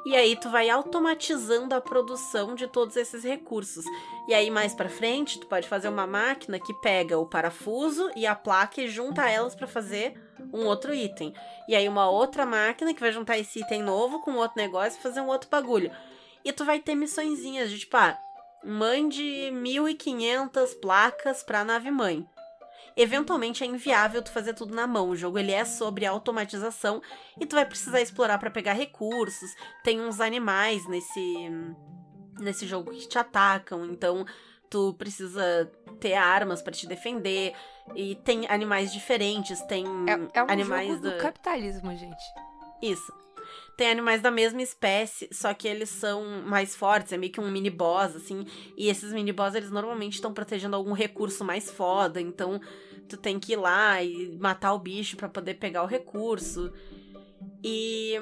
E 0.06 0.14
aí 0.14 0.36
tu 0.36 0.48
vai 0.48 0.70
automatizando 0.70 1.74
a 1.74 1.80
produção 1.80 2.54
de 2.54 2.68
todos 2.68 2.96
esses 2.96 3.24
recursos. 3.24 3.84
E 4.28 4.32
aí 4.32 4.48
mais 4.48 4.74
para 4.74 4.88
frente, 4.88 5.40
tu 5.40 5.48
pode 5.48 5.68
fazer 5.68 5.88
uma 5.88 6.06
máquina 6.06 6.60
que 6.60 6.72
pega 6.74 7.18
o 7.18 7.26
parafuso 7.26 8.10
e 8.14 8.26
a 8.26 8.34
placa 8.36 8.80
e 8.80 8.88
junta 8.88 9.28
elas 9.28 9.56
para 9.56 9.66
fazer 9.66 10.14
um 10.52 10.66
outro 10.66 10.94
item. 10.94 11.34
E 11.68 11.74
aí 11.74 11.88
uma 11.88 12.08
outra 12.08 12.46
máquina 12.46 12.94
que 12.94 13.00
vai 13.00 13.10
juntar 13.10 13.38
esse 13.38 13.60
item 13.60 13.82
novo 13.82 14.20
com 14.20 14.36
outro 14.36 14.56
negócio 14.56 14.98
e 14.98 15.02
fazer 15.02 15.20
um 15.20 15.26
outro 15.26 15.50
bagulho. 15.50 15.90
E 16.44 16.52
tu 16.52 16.64
vai 16.64 16.80
ter 16.80 16.94
missõezinhas 16.94 17.70
de 17.70 17.78
tipo, 17.80 17.96
ah, 17.96 18.18
mande 18.64 19.50
1500 19.52 20.74
placas 20.74 21.42
pra 21.42 21.64
nave 21.64 21.90
mãe. 21.90 22.26
Eventualmente 22.96 23.62
é 23.62 23.66
inviável 23.66 24.20
tu 24.22 24.30
fazer 24.32 24.52
tudo 24.54 24.74
na 24.74 24.86
mão. 24.86 25.08
O 25.10 25.16
jogo 25.16 25.38
ele 25.38 25.52
é 25.52 25.64
sobre 25.64 26.04
automatização 26.06 27.00
e 27.40 27.46
tu 27.46 27.54
vai 27.54 27.64
precisar 27.64 28.00
explorar 28.00 28.38
para 28.38 28.50
pegar 28.50 28.72
recursos. 28.72 29.50
Tem 29.84 30.00
uns 30.00 30.20
animais 30.20 30.86
nesse 30.88 31.50
nesse 32.38 32.66
jogo 32.66 32.90
que 32.90 33.06
te 33.06 33.18
atacam, 33.18 33.84
então 33.84 34.24
tu 34.70 34.94
precisa 34.94 35.70
ter 36.00 36.14
armas 36.14 36.62
pra 36.62 36.72
te 36.72 36.86
defender. 36.86 37.54
E 37.94 38.14
tem 38.16 38.46
animais 38.48 38.92
diferentes, 38.92 39.60
tem 39.62 39.84
É, 40.08 40.38
é 40.38 40.42
um 40.42 40.50
animais 40.50 40.88
jogo 40.88 41.00
do 41.02 41.10
da- 41.10 41.18
capitalismo, 41.18 41.94
gente. 41.96 42.22
Isso. 42.82 43.12
Tem 43.80 43.90
animais 43.90 44.20
da 44.20 44.30
mesma 44.30 44.60
espécie, 44.60 45.26
só 45.32 45.54
que 45.54 45.66
eles 45.66 45.88
são 45.88 46.42
mais 46.44 46.76
fortes, 46.76 47.14
é 47.14 47.16
meio 47.16 47.32
que 47.32 47.40
um 47.40 47.50
mini 47.50 47.70
boss, 47.70 48.14
assim. 48.14 48.44
E 48.76 48.90
esses 48.90 49.10
mini 49.10 49.32
boss, 49.32 49.54
eles 49.54 49.70
normalmente 49.70 50.16
estão 50.16 50.34
protegendo 50.34 50.76
algum 50.76 50.92
recurso 50.92 51.42
mais 51.46 51.70
foda, 51.70 52.20
então 52.20 52.60
tu 53.08 53.16
tem 53.16 53.40
que 53.40 53.54
ir 53.54 53.56
lá 53.56 54.02
e 54.02 54.36
matar 54.38 54.74
o 54.74 54.78
bicho 54.78 55.16
pra 55.16 55.30
poder 55.30 55.54
pegar 55.54 55.82
o 55.82 55.86
recurso. 55.86 56.70
E 57.64 58.20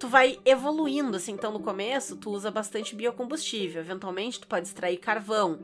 tu 0.00 0.08
vai 0.08 0.40
evoluindo, 0.44 1.16
assim. 1.16 1.30
Então 1.30 1.52
no 1.52 1.60
começo, 1.60 2.16
tu 2.16 2.32
usa 2.32 2.50
bastante 2.50 2.96
biocombustível. 2.96 3.80
Eventualmente, 3.80 4.40
tu 4.40 4.48
pode 4.48 4.66
extrair 4.66 4.96
carvão. 4.96 5.60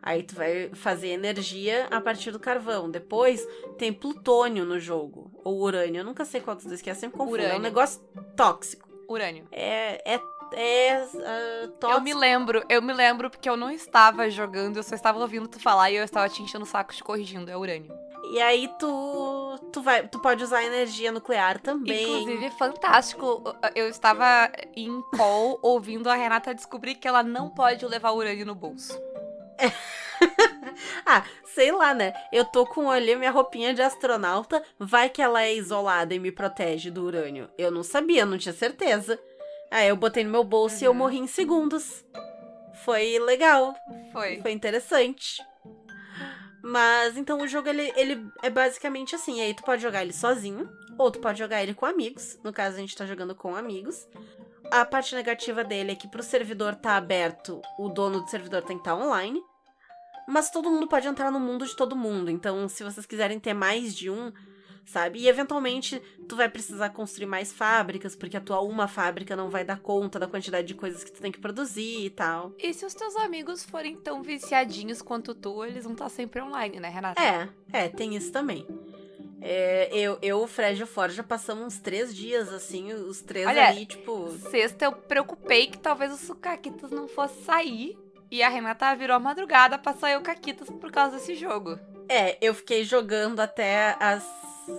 Aí 0.00 0.22
tu 0.22 0.36
vai 0.36 0.70
fazer 0.74 1.08
energia 1.08 1.88
a 1.90 2.00
partir 2.00 2.30
do 2.30 2.38
carvão. 2.38 2.88
Depois 2.88 3.44
tem 3.76 3.92
plutônio 3.92 4.64
no 4.64 4.78
jogo. 4.78 5.33
Ou 5.44 5.60
urânio. 5.60 6.00
Eu 6.00 6.04
nunca 6.04 6.24
sei 6.24 6.40
qual 6.40 6.56
dos 6.56 6.64
dois 6.64 6.80
que 6.80 6.90
é, 6.90 6.94
sempre 6.94 7.18
confundo. 7.18 7.36
É 7.36 7.40
um 7.40 7.44
Urânio. 7.44 7.62
negócio 7.62 8.00
tóxico. 8.34 8.88
Urânio. 9.08 9.46
É, 9.52 10.14
é, 10.14 10.20
é 10.54 10.96
ah, 10.96 11.68
tóxico. 11.78 11.98
Eu 11.98 12.00
me 12.00 12.14
lembro, 12.14 12.64
eu 12.68 12.80
me 12.80 12.92
lembro 12.92 13.30
porque 13.30 13.48
eu 13.48 13.56
não 13.56 13.70
estava 13.70 14.30
jogando, 14.30 14.78
eu 14.78 14.82
só 14.82 14.94
estava 14.94 15.18
ouvindo 15.18 15.46
tu 15.46 15.60
falar 15.60 15.90
e 15.90 15.96
eu 15.96 16.04
estava 16.04 16.28
te 16.28 16.42
enchendo 16.42 16.64
o 16.64 16.66
saco 16.66 16.94
te 16.94 17.04
corrigindo. 17.04 17.50
É 17.50 17.56
urânio. 17.56 17.92
E 18.30 18.40
aí 18.40 18.70
tu, 18.78 19.58
tu, 19.70 19.82
vai, 19.82 20.08
tu 20.08 20.18
pode 20.18 20.42
usar 20.42 20.64
energia 20.64 21.12
nuclear 21.12 21.60
também. 21.60 22.04
Inclusive, 22.04 22.50
fantástico. 22.52 23.44
Eu 23.74 23.86
estava 23.88 24.50
em 24.74 25.02
call 25.14 25.58
ouvindo 25.62 26.08
a 26.08 26.14
Renata 26.14 26.54
descobrir 26.54 26.94
que 26.94 27.06
ela 27.06 27.22
não 27.22 27.50
pode 27.50 27.84
levar 27.84 28.12
urânio 28.12 28.46
no 28.46 28.54
bolso. 28.54 28.98
ah, 31.06 31.24
sei 31.44 31.70
lá, 31.72 31.94
né? 31.94 32.12
Eu 32.32 32.44
tô 32.44 32.66
com 32.66 32.90
ali 32.90 33.14
minha 33.16 33.30
roupinha 33.30 33.72
de 33.74 33.82
astronauta. 33.82 34.62
Vai 34.78 35.08
que 35.08 35.22
ela 35.22 35.42
é 35.42 35.54
isolada 35.54 36.14
e 36.14 36.18
me 36.18 36.32
protege 36.32 36.90
do 36.90 37.04
urânio. 37.04 37.48
Eu 37.58 37.70
não 37.70 37.82
sabia, 37.82 38.24
não 38.26 38.38
tinha 38.38 38.52
certeza. 38.52 39.18
Aí 39.70 39.88
eu 39.88 39.96
botei 39.96 40.22
no 40.24 40.30
meu 40.30 40.44
bolso 40.44 40.82
e 40.82 40.86
eu 40.86 40.92
Uhum. 40.92 40.98
morri 40.98 41.18
em 41.18 41.26
segundos. 41.26 42.04
Foi 42.84 43.18
legal. 43.18 43.74
Foi. 44.12 44.40
Foi 44.40 44.52
interessante. 44.52 45.42
Mas 46.62 47.16
então 47.16 47.40
o 47.40 47.46
jogo 47.48 47.68
ele, 47.68 47.92
ele 47.96 48.26
é 48.42 48.48
basicamente 48.50 49.14
assim. 49.14 49.40
Aí 49.40 49.52
tu 49.54 49.62
pode 49.62 49.82
jogar 49.82 50.02
ele 50.02 50.12
sozinho, 50.12 50.68
ou 50.98 51.10
tu 51.10 51.18
pode 51.20 51.38
jogar 51.38 51.62
ele 51.62 51.74
com 51.74 51.84
amigos. 51.84 52.38
No 52.42 52.52
caso, 52.52 52.76
a 52.76 52.80
gente 52.80 52.96
tá 52.96 53.04
jogando 53.04 53.34
com 53.34 53.54
amigos. 53.54 54.06
A 54.70 54.84
parte 54.84 55.14
negativa 55.14 55.62
dele 55.62 55.92
é 55.92 55.94
que 55.94 56.08
pro 56.08 56.22
servidor 56.22 56.74
tá 56.74 56.96
aberto, 56.96 57.60
o 57.78 57.88
dono 57.90 58.22
do 58.22 58.30
servidor 58.30 58.62
tem 58.62 58.76
que 58.78 58.80
estar 58.80 58.94
online. 58.96 59.42
Mas 60.26 60.50
todo 60.50 60.70
mundo 60.70 60.86
pode 60.86 61.06
entrar 61.06 61.30
no 61.30 61.40
mundo 61.40 61.66
de 61.66 61.76
todo 61.76 61.94
mundo. 61.96 62.30
Então, 62.30 62.68
se 62.68 62.82
vocês 62.82 63.06
quiserem 63.06 63.38
ter 63.38 63.54
mais 63.54 63.94
de 63.94 64.10
um, 64.10 64.32
sabe? 64.86 65.20
E 65.20 65.28
eventualmente 65.28 66.00
tu 66.28 66.36
vai 66.36 66.48
precisar 66.48 66.90
construir 66.90 67.26
mais 67.26 67.52
fábricas, 67.52 68.14
porque 68.14 68.36
a 68.36 68.40
tua 68.40 68.60
uma 68.60 68.88
fábrica 68.88 69.36
não 69.36 69.50
vai 69.50 69.64
dar 69.64 69.78
conta 69.80 70.18
da 70.18 70.26
quantidade 70.26 70.66
de 70.66 70.74
coisas 70.74 71.02
que 71.04 71.12
tu 71.12 71.20
tem 71.20 71.32
que 71.32 71.38
produzir 71.38 72.04
e 72.04 72.10
tal. 72.10 72.52
E 72.58 72.72
se 72.72 72.84
os 72.84 72.94
teus 72.94 73.16
amigos 73.16 73.64
forem 73.64 73.96
tão 73.96 74.22
viciadinhos 74.22 75.02
quanto 75.02 75.34
tu, 75.34 75.64
eles 75.64 75.84
vão 75.84 75.92
estar 75.92 76.08
sempre 76.08 76.40
online, 76.40 76.80
né, 76.80 76.88
Renata? 76.88 77.20
É, 77.20 77.48
é, 77.72 77.88
tem 77.88 78.14
isso 78.16 78.32
também. 78.32 78.66
É, 79.46 79.90
eu, 79.92 80.18
eu, 80.22 80.38
o 80.40 80.46
Fred 80.46 80.80
e 80.80 80.84
o 80.84 80.86
Ford 80.86 81.12
já 81.12 81.22
passamos 81.22 81.66
uns 81.66 81.78
três 81.78 82.14
dias, 82.14 82.50
assim, 82.50 82.94
os 82.94 83.20
três 83.20 83.46
Olha, 83.46 83.68
ali, 83.68 83.84
tipo. 83.84 84.30
Sexta 84.50 84.86
eu 84.86 84.92
preocupei 84.92 85.66
que 85.66 85.76
talvez 85.76 86.10
o 86.14 86.16
Sucaquitas 86.16 86.90
não 86.90 87.06
fosse 87.06 87.44
sair. 87.44 87.98
E 88.30 88.42
a 88.42 88.48
Renata 88.48 88.94
virou 88.94 89.16
a 89.16 89.20
madrugada 89.20 89.78
pra 89.78 89.92
sair 89.92 90.16
o 90.16 90.22
Caquitas 90.22 90.68
por 90.68 90.90
causa 90.90 91.16
desse 91.16 91.34
jogo. 91.34 91.78
É, 92.08 92.36
eu 92.40 92.54
fiquei 92.54 92.84
jogando 92.84 93.40
até 93.40 93.96
as. 94.00 94.24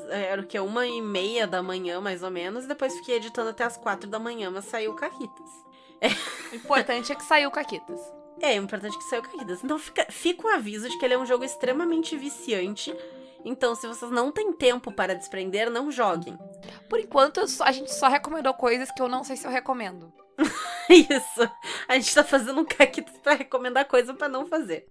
Era 0.09 0.41
o 0.41 0.45
que? 0.45 0.59
Uma 0.59 0.85
e 0.85 1.01
meia 1.01 1.45
da 1.45 1.61
manhã, 1.61 2.01
mais 2.01 2.23
ou 2.23 2.31
menos, 2.31 2.65
e 2.65 2.67
depois 2.67 2.95
fiquei 2.95 3.15
editando 3.15 3.51
até 3.51 3.63
as 3.63 3.77
quatro 3.77 4.09
da 4.09 4.19
manhã, 4.19 4.49
mas 4.49 4.65
saiu 4.65 4.91
o 4.91 4.95
Caquitas. 4.95 5.49
O 6.51 6.55
importante 6.55 7.11
é 7.11 7.15
que 7.15 7.23
saiu 7.23 7.49
o 7.49 7.51
Caquitas. 7.51 8.01
É, 8.41 8.59
o 8.59 8.63
importante 8.63 8.95
é 8.95 8.97
que 8.97 9.05
saiu 9.05 9.21
o 9.21 9.25
Caquitas. 9.25 9.63
Então 9.63 9.79
fica, 9.79 10.05
fica 10.09 10.47
o 10.47 10.51
aviso 10.51 10.89
de 10.89 10.97
que 10.97 11.05
ele 11.05 11.13
é 11.13 11.17
um 11.17 11.25
jogo 11.25 11.43
extremamente 11.43 12.17
viciante. 12.17 12.95
Então, 13.43 13.75
se 13.75 13.87
vocês 13.87 14.09
não 14.11 14.31
têm 14.31 14.51
tempo 14.51 14.91
para 14.91 15.13
desprender, 15.13 15.69
não 15.69 15.91
joguem. 15.91 16.37
Por 16.89 16.99
enquanto, 16.99 17.41
a 17.61 17.71
gente 17.71 17.93
só 17.93 18.07
recomendou 18.07 18.53
coisas 18.55 18.91
que 18.91 19.01
eu 19.01 19.07
não 19.07 19.23
sei 19.23 19.35
se 19.37 19.45
eu 19.45 19.51
recomendo. 19.51 20.11
Isso. 21.09 21.51
A 21.87 21.95
gente 21.95 22.13
tá 22.13 22.23
fazendo 22.23 22.61
um 22.61 22.65
Caquitas 22.65 23.17
pra 23.17 23.33
recomendar 23.33 23.85
coisa 23.85 24.13
pra 24.13 24.29
não 24.29 24.45
fazer. 24.45 24.87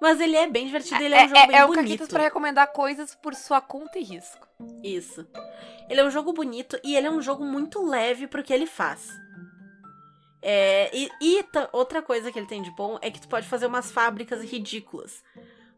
Mas 0.00 0.18
ele 0.18 0.34
é 0.34 0.46
bem 0.46 0.66
divertido, 0.66 1.02
ele 1.02 1.14
é, 1.14 1.24
um 1.24 1.28
jogo 1.28 1.46
bem 1.46 1.56
é 1.56 1.64
o 1.64 1.68
bonito. 1.68 1.82
Caquitas 1.82 2.08
pra 2.08 2.22
recomendar 2.22 2.72
coisas 2.72 3.14
por 3.14 3.34
sua 3.34 3.60
conta 3.60 3.98
e 3.98 4.02
risco. 4.02 4.48
Isso. 4.82 5.26
Ele 5.88 6.00
é 6.00 6.04
um 6.04 6.10
jogo 6.10 6.32
bonito 6.32 6.78
e 6.82 6.96
ele 6.96 7.06
é 7.06 7.10
um 7.10 7.20
jogo 7.20 7.44
muito 7.44 7.84
leve 7.84 8.26
pro 8.26 8.42
que 8.42 8.52
ele 8.52 8.66
faz. 8.66 9.10
É, 10.42 10.90
e 10.96 11.10
e 11.20 11.44
outra 11.72 12.00
coisa 12.00 12.32
que 12.32 12.38
ele 12.38 12.46
tem 12.46 12.62
de 12.62 12.70
bom 12.70 12.98
é 13.02 13.10
que 13.10 13.20
tu 13.20 13.28
pode 13.28 13.46
fazer 13.46 13.66
umas 13.66 13.90
fábricas 13.90 14.42
ridículas. 14.42 15.22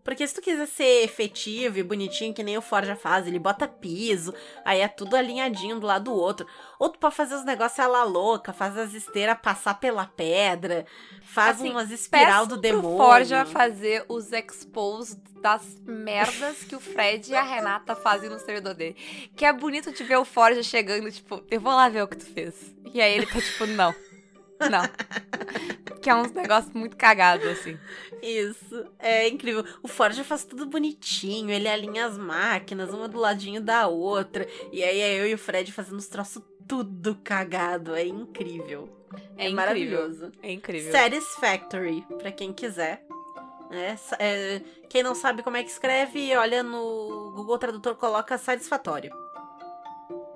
Porque 0.04 0.26
se 0.26 0.34
tu 0.34 0.40
quiser 0.40 0.66
ser 0.66 1.04
efetivo 1.04 1.78
e 1.78 1.82
bonitinho, 1.82 2.34
que 2.34 2.42
nem 2.42 2.58
o 2.58 2.62
Forja 2.62 2.96
faz, 2.96 3.26
ele 3.26 3.38
bota 3.38 3.68
piso, 3.68 4.34
aí 4.64 4.80
é 4.80 4.88
tudo 4.88 5.16
alinhadinho 5.16 5.78
do 5.78 5.86
lado 5.86 6.04
do 6.04 6.14
outro. 6.14 6.46
Ou 6.78 6.88
tu 6.88 6.98
pode 6.98 7.14
fazer 7.14 7.34
os 7.36 7.44
negócios 7.44 7.78
à 7.78 7.86
la 7.86 8.02
louca, 8.02 8.52
faz 8.52 8.76
as 8.76 8.94
esteiras 8.94 9.38
passar 9.40 9.74
pela 9.74 10.06
pedra, 10.06 10.84
faz 11.22 11.60
Assim, 11.60 11.70
umas 11.70 11.90
espiral 11.90 12.46
do 12.46 12.54
pro 12.54 12.62
demônio. 12.62 12.98
Forja 12.98 13.44
fazer 13.44 14.04
os 14.08 14.32
expos 14.32 15.16
das 15.40 15.80
merdas 15.84 16.64
que 16.64 16.74
o 16.74 16.80
Fred 16.80 17.30
e 17.30 17.36
a 17.36 17.42
Renata 17.42 17.94
fazem 17.94 18.28
no 18.28 18.38
servidor 18.38 18.74
dele. 18.74 18.96
Que 19.36 19.44
é 19.44 19.52
bonito 19.52 19.92
de 19.92 20.02
ver 20.02 20.16
o 20.16 20.24
Forja 20.24 20.62
chegando, 20.62 21.10
tipo, 21.10 21.42
eu 21.50 21.60
vou 21.60 21.72
lá 21.72 21.88
ver 21.88 22.02
o 22.02 22.08
que 22.08 22.16
tu 22.16 22.26
fez. 22.26 22.74
E 22.92 23.00
aí 23.00 23.14
ele 23.14 23.26
tá 23.26 23.40
tipo, 23.40 23.66
não. 23.66 23.94
Não. 24.70 24.82
Que 26.00 26.10
é 26.10 26.14
uns 26.14 26.32
negócios 26.32 26.74
muito 26.74 26.96
cagados, 26.96 27.46
assim. 27.46 27.78
Isso, 28.20 28.86
é 28.98 29.28
incrível. 29.28 29.64
O 29.82 29.88
Forja 29.88 30.24
faz 30.24 30.44
tudo 30.44 30.66
bonitinho, 30.66 31.50
ele 31.50 31.68
alinha 31.68 32.06
as 32.06 32.18
máquinas, 32.18 32.90
uma 32.90 33.08
do 33.08 33.18
ladinho 33.18 33.60
da 33.60 33.86
outra. 33.86 34.46
E 34.72 34.82
aí 34.82 35.00
é 35.00 35.20
eu 35.20 35.28
e 35.28 35.34
o 35.34 35.38
Fred 35.38 35.70
fazendo 35.72 35.98
os 35.98 36.08
troços 36.08 36.42
tudo 36.66 37.16
cagado. 37.22 37.94
É 37.94 38.04
incrível. 38.04 38.88
É, 39.36 39.44
incrível. 39.44 39.54
maravilhoso. 39.54 40.32
É 40.42 40.52
incrível. 40.52 40.90
Satisfactory, 40.90 42.04
pra 42.18 42.32
quem 42.32 42.52
quiser. 42.52 43.04
É, 43.70 43.96
é, 44.18 44.62
quem 44.88 45.02
não 45.02 45.14
sabe 45.14 45.42
como 45.42 45.56
é 45.56 45.62
que 45.62 45.70
escreve, 45.70 46.36
olha 46.36 46.62
no 46.62 47.32
Google 47.34 47.58
Tradutor, 47.58 47.94
coloca 47.94 48.36
satisfatório. 48.36 49.21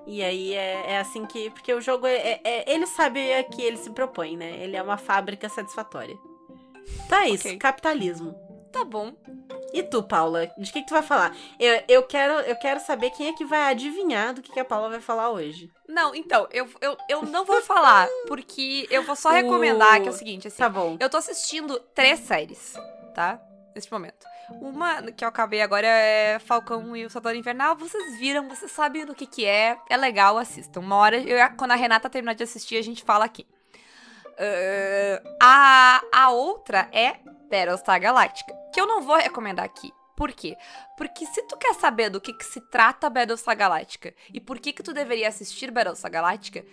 E 0.06 0.22
aí 0.22 0.54
é, 0.54 0.92
é 0.92 0.98
assim 0.98 1.26
que. 1.26 1.50
Porque 1.50 1.72
o 1.74 1.80
jogo 1.80 2.06
é, 2.06 2.14
é- 2.16 2.40
é- 2.44 2.72
Ele 2.72 2.86
sabe 2.86 3.32
a 3.34 3.42
que 3.42 3.60
ele 3.60 3.76
se 3.76 3.90
propõe, 3.90 4.36
né? 4.36 4.56
Ele 4.62 4.76
é 4.76 4.82
uma 4.82 4.96
fábrica 4.96 5.48
satisfatória. 5.48 6.16
Tá 7.08 7.26
isso, 7.26 7.48
Ok. 7.48 7.58
capitalismo. 7.58 8.34
Tá 8.72 8.84
bom. 8.84 9.12
E 9.72 9.82
tu, 9.82 10.02
Paula? 10.02 10.46
De 10.56 10.72
que, 10.72 10.80
que 10.80 10.86
tu 10.86 10.94
vai 10.94 11.02
falar? 11.02 11.34
Eu, 11.58 11.82
eu, 11.88 12.02
quero, 12.04 12.34
eu 12.40 12.56
quero 12.56 12.78
saber 12.80 13.10
quem 13.10 13.28
é 13.28 13.32
que 13.32 13.44
vai 13.44 13.70
adivinhar 13.70 14.32
do 14.32 14.40
que, 14.40 14.52
que 14.52 14.60
a 14.60 14.64
Paula 14.64 14.88
vai 14.88 15.00
falar 15.00 15.30
hoje. 15.30 15.70
Não, 15.88 16.14
então, 16.14 16.46
eu, 16.52 16.68
eu, 16.80 16.96
eu 17.08 17.22
não 17.22 17.44
vou 17.44 17.60
falar, 17.62 18.08
porque 18.28 18.86
eu 18.90 19.02
vou 19.02 19.16
só 19.16 19.30
recomendar 19.30 20.00
que 20.00 20.08
é 20.08 20.10
o 20.10 20.14
seguinte, 20.14 20.48
assim. 20.48 20.58
Tá 20.58 20.68
bom. 20.68 20.96
Eu 21.00 21.10
tô 21.10 21.16
assistindo 21.16 21.78
três 21.94 22.20
séries, 22.20 22.74
tá? 23.14 23.40
Neste 23.74 23.90
momento. 23.92 24.24
Uma 24.50 25.02
que 25.02 25.24
eu 25.24 25.28
acabei 25.28 25.60
agora 25.60 25.86
é 25.86 26.38
Falcão 26.38 26.96
e 26.96 27.04
o 27.04 27.10
Soldado 27.10 27.36
Invernal. 27.36 27.76
Vocês 27.76 28.18
viram, 28.18 28.48
vocês 28.48 28.70
sabem 28.70 29.04
do 29.04 29.14
que 29.14 29.26
que 29.26 29.44
é. 29.44 29.76
É 29.88 29.96
legal, 29.96 30.38
assistam. 30.38 30.80
Uma 30.80 30.96
hora, 30.96 31.18
eu, 31.18 31.38
quando 31.56 31.72
a 31.72 31.76
Renata 31.76 32.08
terminar 32.08 32.34
de 32.34 32.44
assistir, 32.44 32.76
a 32.76 32.82
gente 32.82 33.02
fala 33.02 33.24
aqui. 33.24 33.46
Ah, 35.40 36.02
a, 36.12 36.24
a 36.24 36.30
outra 36.30 36.88
é 36.92 37.16
Battlestar 37.50 38.00
Galactica, 38.00 38.54
que 38.72 38.80
eu 38.80 38.86
não 38.86 39.02
vou 39.02 39.16
recomendar 39.16 39.64
aqui. 39.64 39.92
Por 40.16 40.32
quê? 40.32 40.56
Porque 40.96 41.26
se 41.26 41.42
tu 41.42 41.56
quer 41.58 41.74
saber 41.74 42.08
do 42.08 42.20
que, 42.20 42.32
que 42.32 42.44
se 42.44 42.60
trata 42.70 43.10
Battlestar 43.10 43.56
Galactica 43.56 44.14
e 44.32 44.40
por 44.40 44.58
que 44.58 44.72
que 44.72 44.82
tu 44.82 44.92
deveria 44.92 45.28
assistir 45.28 45.70
Battlestar 45.70 46.10
Galactica, 46.10 46.64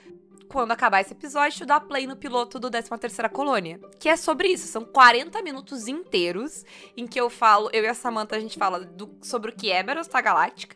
quando 0.53 0.71
acabar 0.71 1.01
esse 1.01 1.11
episódio, 1.13 1.57
tu 1.59 1.65
dá 1.65 1.79
play 1.79 2.05
no 2.05 2.15
piloto 2.15 2.59
do 2.59 2.69
13ª 2.69 3.27
Colônia, 3.29 3.79
que 3.99 4.07
é 4.07 4.15
sobre 4.15 4.49
isso. 4.49 4.67
São 4.67 4.85
40 4.85 5.41
minutos 5.41 5.87
inteiros 5.87 6.63
em 6.95 7.07
que 7.07 7.19
eu 7.19 7.27
falo, 7.29 7.69
eu 7.73 7.83
e 7.83 7.87
a 7.87 7.93
Samantha, 7.95 8.35
a 8.35 8.39
gente 8.39 8.57
fala 8.57 8.79
do- 8.81 9.17
sobre 9.21 9.49
o 9.49 9.55
que 9.55 9.71
é 9.71 9.81
Battlestar 9.81 10.23
Galactica, 10.23 10.75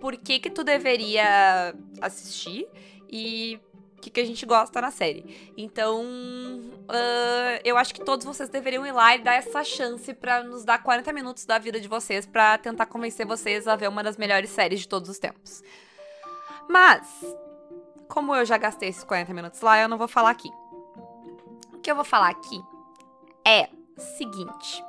por 0.00 0.16
que 0.16 0.38
que 0.40 0.48
tu 0.48 0.64
deveria 0.64 1.74
assistir 2.00 2.66
e 3.10 3.60
o 3.98 4.00
que, 4.00 4.08
que 4.08 4.20
a 4.20 4.24
gente 4.24 4.46
gosta 4.46 4.80
na 4.80 4.90
série. 4.90 5.52
Então, 5.58 6.02
ah, 6.88 7.60
eu 7.62 7.76
acho 7.76 7.92
que 7.92 8.02
todos 8.02 8.24
vocês 8.24 8.48
deveriam 8.48 8.86
ir 8.86 8.92
lá 8.92 9.14
e 9.14 9.18
dar 9.18 9.34
essa 9.34 9.62
chance 9.62 10.14
pra 10.14 10.42
nos 10.42 10.64
dar 10.64 10.82
40 10.82 11.12
minutos 11.12 11.44
da 11.44 11.58
vida 11.58 11.78
de 11.78 11.86
vocês 11.86 12.24
pra 12.24 12.56
tentar 12.56 12.86
convencer 12.86 13.26
vocês 13.26 13.68
a 13.68 13.76
ver 13.76 13.90
uma 13.90 14.02
das 14.02 14.16
melhores 14.16 14.48
séries 14.48 14.80
de 14.80 14.88
todos 14.88 15.10
os 15.10 15.18
tempos. 15.18 15.62
Mas, 16.66 17.06
como 18.10 18.34
eu 18.34 18.44
já 18.44 18.58
gastei 18.58 18.88
esses 18.90 19.04
40 19.04 19.32
minutos 19.32 19.60
lá, 19.60 19.78
eu 19.80 19.88
não 19.88 19.96
vou 19.96 20.08
falar 20.08 20.30
aqui. 20.30 20.50
O 21.72 21.78
que 21.78 21.90
eu 21.90 21.94
vou 21.94 22.04
falar 22.04 22.28
aqui 22.30 22.60
é 23.46 23.68
seguinte. 24.16 24.84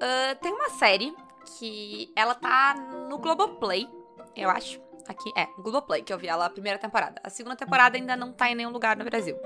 Ah, 0.00 0.34
tem 0.40 0.52
uma 0.52 0.70
série 0.70 1.14
que 1.58 2.10
ela 2.16 2.34
tá 2.34 2.74
no 3.08 3.18
Globoplay, 3.18 3.88
eu 4.36 4.48
acho. 4.48 4.80
Aqui, 5.08 5.32
é, 5.36 5.46
Globoplay, 5.58 6.02
que 6.02 6.12
eu 6.12 6.18
vi 6.18 6.28
ela 6.28 6.46
a 6.46 6.50
primeira 6.50 6.78
temporada. 6.78 7.20
A 7.24 7.28
segunda 7.30 7.56
temporada 7.56 7.96
ainda 7.96 8.16
não 8.16 8.32
tá 8.32 8.48
em 8.48 8.54
nenhum 8.54 8.70
lugar 8.70 8.96
no 8.96 9.04
Brasil. 9.04 9.36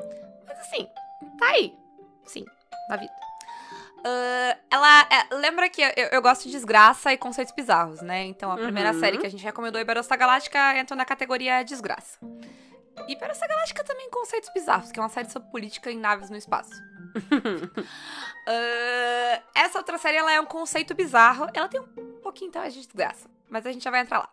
Mas 0.47 0.59
assim, 0.61 0.87
tá 1.39 1.47
aí. 1.47 1.75
Sim, 2.27 2.45
na 2.89 2.97
vida. 2.97 3.13
Ah, 4.05 4.57
ela. 4.71 5.01
é, 5.11 5.35
lembra 5.37 5.69
que 5.71 5.81
eu, 5.81 5.89
eu 6.13 6.21
gosto 6.23 6.45
de 6.45 6.51
desgraça 6.51 7.13
e 7.13 7.17
conceitos 7.17 7.55
bizarros, 7.55 8.03
né? 8.03 8.25
Então 8.27 8.53
a 8.53 8.57
primeira 8.57 8.93
Uhum. 8.93 9.01
série 9.01 9.17
que 9.19 9.27
a 9.27 9.31
gente 9.31 9.43
recomendou, 9.43 9.81
Iberostar 9.81 10.19
Galáctica, 10.19 10.77
entra 10.79 10.95
na 10.95 11.05
categoria 11.07 11.63
desgraça. 11.65 12.19
E 13.07 13.13
Iberostar 13.13 13.49
Galáctica 13.49 13.85
também 13.85 14.09
conceitos 14.11 14.51
bizarros, 14.55 14.91
que 14.91 14.99
é 14.99 15.03
uma 15.03 15.09
série 15.09 15.31
sobre 15.31 15.51
política 15.51 15.91
em 15.91 15.99
naves 15.99 16.31
no 16.31 16.37
espaço. 16.37 16.73
Ah, 18.47 19.43
essa 19.55 19.79
outra 19.79 19.97
série 19.97 20.19
ela 20.19 20.31
é 20.31 20.39
um 20.39 20.45
conceito 20.45 20.95
bizarro. 20.95 21.47
Ela 21.55 21.67
tem 21.67 21.81
um 21.81 22.21
pouquinho 22.23 22.51
também 22.53 22.69
de 22.69 22.81
desgraça, 22.81 23.27
mas 23.49 23.65
a 23.65 23.73
gente 23.73 23.83
já 23.83 23.91
vai 23.91 24.01
entrar 24.01 24.19
lá. 24.19 24.29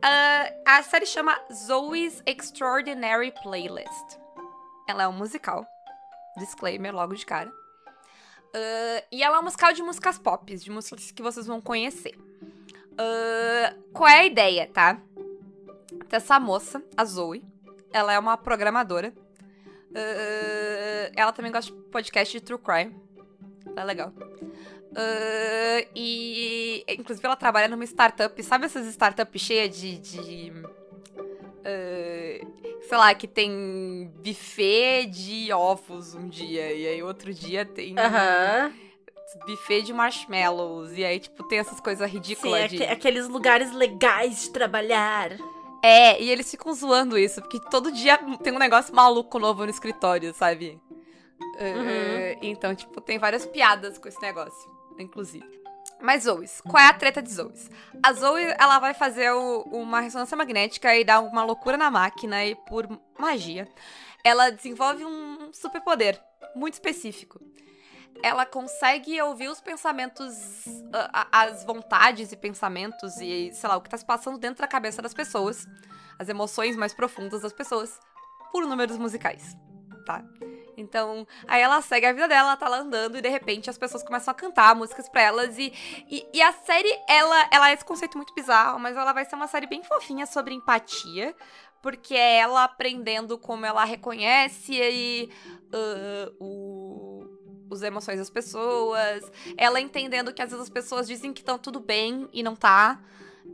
Ah, 0.00 0.78
a 0.78 0.82
série 0.84 1.04
chama 1.04 1.36
Zoe's 1.52 2.22
Extraordinary 2.24 3.32
Playlist. 3.42 4.18
Ela 4.88 5.02
é 5.02 5.08
um 5.08 5.12
musical. 5.12 5.66
Disclaimer 6.36 6.94
logo 6.94 7.16
de 7.16 7.26
cara. 7.26 7.52
Ah, 8.54 9.04
e 9.10 9.20
ela 9.20 9.38
é 9.38 9.40
um 9.40 9.44
musical 9.44 9.72
de 9.72 9.82
músicas 9.82 10.16
pop, 10.16 10.56
de 10.56 10.70
músicas 10.70 11.10
que 11.10 11.22
vocês 11.22 11.44
vão 11.44 11.60
conhecer. 11.60 12.16
Qual 13.92 14.08
é 14.08 14.20
a 14.20 14.26
ideia, 14.26 14.70
tá? 14.72 14.96
Essa 16.08 16.38
moça, 16.38 16.80
a 16.96 17.04
Zoe, 17.04 17.44
ela 17.94 18.12
é 18.12 18.18
uma 18.18 18.36
programadora. 18.36 19.12
Ah, 19.94 21.10
ela 21.16 21.32
também 21.32 21.52
gosta 21.52 21.72
de 21.72 21.78
podcast 21.84 22.32
de 22.38 22.44
true 22.44 22.58
crime. 22.58 22.94
Ela 23.68 23.80
é 23.82 23.84
legal. 23.84 24.12
Ah, 24.96 25.86
e, 25.94 26.84
inclusive, 26.88 27.24
ela 27.26 27.36
trabalha 27.36 27.68
numa 27.68 27.84
startup. 27.84 28.42
Sabe 28.42 28.66
essas 28.66 28.86
startups 28.88 29.40
cheias 29.40 29.76
de. 29.76 29.98
de 29.98 30.52
ah, 31.64 32.46
sei 32.88 32.98
lá, 32.98 33.14
que 33.14 33.26
tem 33.26 34.12
buffet 34.22 35.06
de 35.06 35.52
ovos 35.52 36.14
um 36.14 36.28
dia. 36.28 36.72
E 36.74 36.86
aí, 36.86 37.02
outro 37.02 37.32
dia 37.32 37.64
tem 37.64 37.94
Aham. 37.98 38.72
buffet 39.46 39.82
de 39.82 39.92
marshmallows. 39.92 40.92
E 40.98 41.04
aí, 41.04 41.18
tipo, 41.20 41.42
tem 41.44 41.58
essas 41.60 41.80
coisas 41.80 42.08
Sim, 42.10 42.16
ridículas 42.16 42.70
de. 42.70 42.82
aque- 42.82 42.92
aqueles 42.92 43.28
lugares 43.28 43.72
legais 43.72 44.42
de 44.42 44.50
trabalhar. 44.50 45.30
É, 45.86 46.20
e 46.22 46.30
eles 46.30 46.50
ficam 46.50 46.72
zoando 46.72 47.18
isso, 47.18 47.42
porque 47.42 47.60
todo 47.70 47.92
dia 47.92 48.16
tem 48.42 48.52
um 48.54 48.58
negócio 48.58 48.94
maluco 48.94 49.38
novo 49.38 49.64
no 49.64 49.70
escritório, 49.70 50.32
sabe? 50.32 50.80
É, 51.58 52.38
Então, 52.40 52.74
tipo, 52.74 53.00
tem 53.00 53.18
várias 53.18 53.44
piadas 53.46 53.98
com 53.98 54.08
esse 54.08 54.20
negócio, 54.22 54.70
inclusive. 54.98 55.62
Mas 56.00 56.24
Zoes, 56.24 56.60
qual 56.62 56.82
é 56.82 56.88
a 56.88 56.92
treta 56.94 57.22
de 57.22 57.30
Zoes? 57.32 57.70
A 58.02 58.12
Zoe, 58.12 58.42
ela 58.58 58.78
vai 58.78 58.94
fazer 58.94 59.30
o- 59.32 59.62
uma 59.72 60.00
ressonância 60.00 60.36
magnética 60.36 60.94
e 60.96 61.04
dar 61.04 61.20
uma 61.20 61.44
loucura 61.44 61.76
na 61.76 61.90
máquina 61.90 62.44
e 62.44 62.54
por 62.54 62.88
magia, 63.18 63.68
ela 64.24 64.50
desenvolve 64.50 65.04
um 65.04 65.50
superpoder 65.52 66.20
muito 66.54 66.74
específico. 66.74 67.40
Ela 68.22 68.46
consegue 68.46 69.20
ouvir 69.22 69.48
os 69.48 69.60
pensamentos, 69.60 70.34
a- 70.92 71.26
a- 71.32 71.42
as 71.44 71.64
vontades 71.64 72.32
e 72.32 72.36
pensamentos 72.36 73.16
e, 73.20 73.50
sei 73.52 73.68
lá, 73.68 73.76
o 73.76 73.80
que 73.80 73.90
tá 73.90 73.96
se 73.98 74.04
passando 74.06 74.38
dentro 74.38 74.62
da 74.62 74.68
cabeça 74.68 75.02
das 75.02 75.12
pessoas, 75.12 75.66
as 76.18 76.28
emoções 76.28 76.76
mais 76.76 76.94
profundas 76.94 77.42
das 77.42 77.52
pessoas, 77.52 77.98
por 78.52 78.66
números 78.66 78.96
musicais, 78.96 79.56
tá? 80.06 80.22
Então, 80.76 81.26
aí 81.46 81.62
ela 81.62 81.80
segue 81.82 82.06
a 82.06 82.12
vida 82.12 82.26
dela, 82.26 82.48
ela 82.48 82.56
tá 82.56 82.68
lá 82.68 82.78
andando 82.78 83.16
e 83.16 83.20
de 83.20 83.28
repente 83.28 83.70
as 83.70 83.78
pessoas 83.78 84.02
começam 84.02 84.32
a 84.32 84.34
cantar 84.34 84.74
músicas 84.74 85.08
pra 85.08 85.22
elas 85.22 85.56
e, 85.56 85.72
e, 86.08 86.26
e 86.32 86.42
a 86.42 86.52
série, 86.52 86.88
ela, 87.08 87.48
ela 87.52 87.70
é 87.70 87.74
esse 87.74 87.84
conceito 87.84 88.16
muito 88.16 88.34
bizarro, 88.34 88.78
mas 88.80 88.96
ela 88.96 89.12
vai 89.12 89.24
ser 89.24 89.36
uma 89.36 89.46
série 89.46 89.66
bem 89.68 89.84
fofinha 89.84 90.26
sobre 90.26 90.52
empatia, 90.54 91.34
porque 91.80 92.14
é 92.14 92.38
ela 92.38 92.64
aprendendo 92.64 93.38
como 93.38 93.64
ela 93.66 93.84
reconhece 93.84 94.72
e, 94.74 95.30
ah, 95.72 96.32
o, 96.40 96.73
os 97.74 97.82
emoções 97.82 98.18
das 98.18 98.30
pessoas, 98.30 99.30
ela 99.56 99.80
entendendo 99.80 100.32
que 100.32 100.40
às 100.40 100.50
vezes 100.50 100.64
as 100.64 100.70
pessoas 100.70 101.06
dizem 101.06 101.32
que 101.32 101.40
estão 101.40 101.58
tudo 101.58 101.80
bem 101.80 102.28
e 102.32 102.42
não 102.42 102.56
tá. 102.56 103.00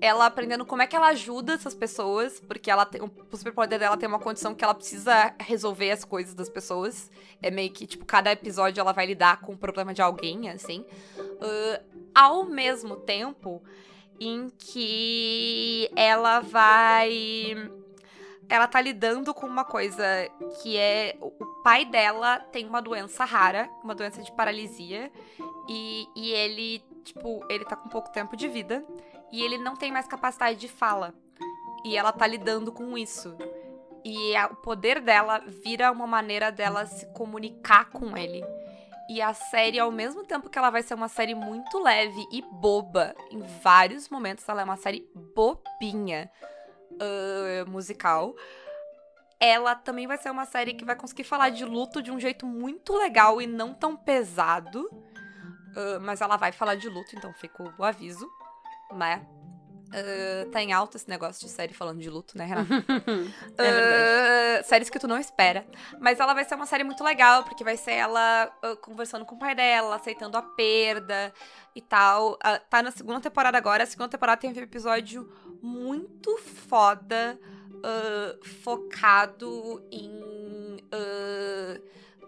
Ela 0.00 0.26
aprendendo 0.26 0.64
como 0.64 0.82
é 0.82 0.86
que 0.86 0.94
ela 0.94 1.08
ajuda 1.08 1.54
essas 1.54 1.74
pessoas, 1.74 2.38
porque 2.38 2.70
ela 2.70 2.86
tem, 2.86 3.02
o 3.02 3.36
superpoder 3.36 3.78
dela 3.78 3.96
tem 3.96 4.08
uma 4.08 4.20
condição 4.20 4.54
que 4.54 4.62
ela 4.62 4.74
precisa 4.74 5.34
resolver 5.40 5.90
as 5.90 6.04
coisas 6.04 6.32
das 6.32 6.48
pessoas. 6.48 7.10
É 7.42 7.50
meio 7.50 7.72
que, 7.72 7.86
tipo, 7.86 8.04
cada 8.04 8.30
episódio 8.30 8.80
ela 8.80 8.92
vai 8.92 9.06
lidar 9.06 9.40
com 9.40 9.52
o 9.52 9.58
problema 9.58 9.92
de 9.92 10.00
alguém, 10.00 10.48
assim. 10.48 10.84
Ah, 11.40 11.80
ao 12.14 12.44
mesmo 12.44 12.96
tempo 12.96 13.60
em 14.20 14.50
que 14.58 15.90
ela 15.96 16.40
vai. 16.40 17.70
Ela 18.50 18.66
tá 18.66 18.80
lidando 18.80 19.32
com 19.32 19.46
uma 19.46 19.64
coisa 19.64 20.04
que 20.60 20.76
é. 20.76 21.16
O 21.20 21.30
pai 21.62 21.84
dela 21.84 22.40
tem 22.52 22.66
uma 22.66 22.82
doença 22.82 23.24
rara, 23.24 23.70
uma 23.84 23.94
doença 23.94 24.20
de 24.22 24.32
paralisia. 24.32 25.10
E, 25.68 26.08
e 26.16 26.32
ele, 26.32 26.82
tipo, 27.04 27.44
ele 27.48 27.64
tá 27.64 27.76
com 27.76 27.88
pouco 27.88 28.10
tempo 28.10 28.36
de 28.36 28.48
vida. 28.48 28.84
E 29.30 29.42
ele 29.42 29.56
não 29.56 29.76
tem 29.76 29.92
mais 29.92 30.06
capacidade 30.08 30.58
de 30.58 30.66
fala. 30.66 31.14
E 31.84 31.96
ela 31.96 32.12
tá 32.12 32.26
lidando 32.26 32.72
com 32.72 32.98
isso. 32.98 33.36
E 34.04 34.34
a- 34.34 34.46
o 34.48 34.56
poder 34.56 35.00
dela 35.00 35.38
vira 35.46 35.92
uma 35.92 36.06
maneira 36.06 36.50
dela 36.50 36.84
se 36.86 37.06
comunicar 37.12 37.90
com 37.90 38.16
ele. 38.16 38.42
E 39.08 39.20
a 39.22 39.32
série, 39.32 39.78
ao 39.78 39.90
mesmo 39.92 40.24
tempo 40.24 40.48
que 40.50 40.58
ela 40.58 40.70
vai 40.70 40.82
ser 40.82 40.94
uma 40.94 41.08
série 41.08 41.34
muito 41.34 41.78
leve 41.82 42.26
e 42.32 42.42
boba, 42.42 43.14
em 43.30 43.40
vários 43.62 44.08
momentos 44.08 44.48
ela 44.48 44.62
é 44.62 44.64
uma 44.64 44.76
série 44.76 45.08
bobinha 45.14 46.30
ah, 46.98 47.64
musical. 47.68 48.34
Ela 49.38 49.74
também 49.74 50.06
vai 50.06 50.18
ser 50.18 50.30
uma 50.30 50.44
série 50.44 50.74
que 50.74 50.84
vai 50.84 50.94
conseguir 50.94 51.24
falar 51.24 51.50
de 51.50 51.64
luto 51.64 52.02
de 52.02 52.10
um 52.10 52.20
jeito 52.20 52.46
muito 52.46 52.96
legal 52.96 53.40
e 53.40 53.46
não 53.46 53.72
tão 53.72 53.96
pesado. 53.96 54.88
Ah, 55.76 55.98
mas 56.00 56.20
ela 56.20 56.36
vai 56.36 56.52
falar 56.52 56.74
de 56.74 56.88
luto, 56.88 57.16
então 57.16 57.32
fica 57.34 57.62
o 57.78 57.84
aviso, 57.84 58.28
né? 58.92 59.26
Ah, 59.92 60.48
tá 60.52 60.62
em 60.62 60.72
alta 60.72 60.96
esse 60.96 61.08
negócio 61.08 61.44
de 61.44 61.52
série 61.52 61.74
falando 61.74 62.00
de 62.00 62.08
luto, 62.08 62.36
né, 62.38 62.44
Renata? 62.44 62.70
É. 63.58 64.58
Ah, 64.60 64.62
séries 64.62 64.88
que 64.88 64.98
tu 64.98 65.08
não 65.08 65.18
espera. 65.18 65.66
Mas 65.98 66.20
ela 66.20 66.32
vai 66.34 66.44
ser 66.44 66.54
uma 66.54 66.66
série 66.66 66.84
muito 66.84 67.02
legal, 67.02 67.44
porque 67.44 67.64
vai 67.64 67.76
ser 67.76 67.92
ela 67.92 68.52
ah, 68.62 68.76
conversando 68.80 69.24
com 69.24 69.34
o 69.34 69.38
pai 69.38 69.54
dela, 69.54 69.96
aceitando 69.96 70.36
a 70.36 70.42
perda 70.42 71.32
e 71.74 71.80
tal. 71.80 72.38
Ah, 72.42 72.58
tá 72.58 72.82
na 72.82 72.90
segunda 72.90 73.20
temporada 73.20 73.58
agora. 73.58 73.82
A 73.82 73.86
segunda 73.86 74.08
temporada 74.08 74.40
tem 74.40 74.50
um 74.50 74.56
episódio 74.56 75.28
muito 75.62 76.38
foda, 76.38 77.38
ah, 77.82 78.36
focado 78.42 79.82
em. 79.90 80.78
ah, 80.92 81.80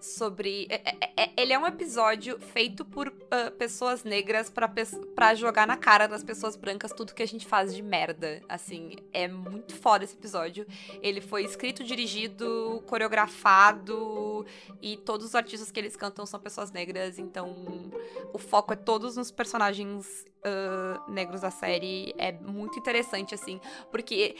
sobre. 0.04 0.66
é- 0.70 0.82
é- 1.00 1.12
é- 1.24 1.30
ele 1.36 1.52
é 1.52 1.58
um 1.58 1.66
episódio 1.66 2.38
feito 2.38 2.84
por 2.84 3.12
ah, 3.30 3.50
pessoas 3.52 4.04
negras 4.04 4.50
pes- 4.74 4.98
pra 5.14 5.34
jogar 5.34 5.66
na 5.66 5.76
cara 5.76 6.06
das 6.06 6.22
pessoas 6.22 6.56
brancas 6.56 6.92
tudo 6.92 7.14
que 7.14 7.22
a 7.22 7.26
gente 7.26 7.46
faz 7.46 7.74
de 7.74 7.82
merda. 7.82 8.42
Assim, 8.48 8.96
é 9.12 9.28
muito 9.28 9.74
foda 9.76 10.04
esse 10.04 10.14
episódio. 10.14 10.66
Ele 11.02 11.20
foi 11.20 11.44
escrito, 11.44 11.82
dirigido, 11.84 12.82
coreografado 12.86 14.44
e 14.80 14.96
todos 14.96 15.26
os 15.26 15.34
artistas 15.34 15.70
que 15.70 15.78
eles 15.80 15.96
cantam 15.96 16.26
são 16.26 16.38
pessoas 16.40 16.70
negras, 16.70 17.18
então 17.18 17.90
o 18.32 18.38
foco 18.38 18.72
é 18.72 18.76
todos 18.76 19.16
nos 19.16 19.30
personagens 19.30 20.24
ah, 20.44 21.02
negros 21.08 21.40
da 21.42 21.50
série. 21.50 22.14
É 22.18 22.32
muito 22.32 22.78
interessante, 22.78 23.34
assim, 23.34 23.60
porque 23.90 24.36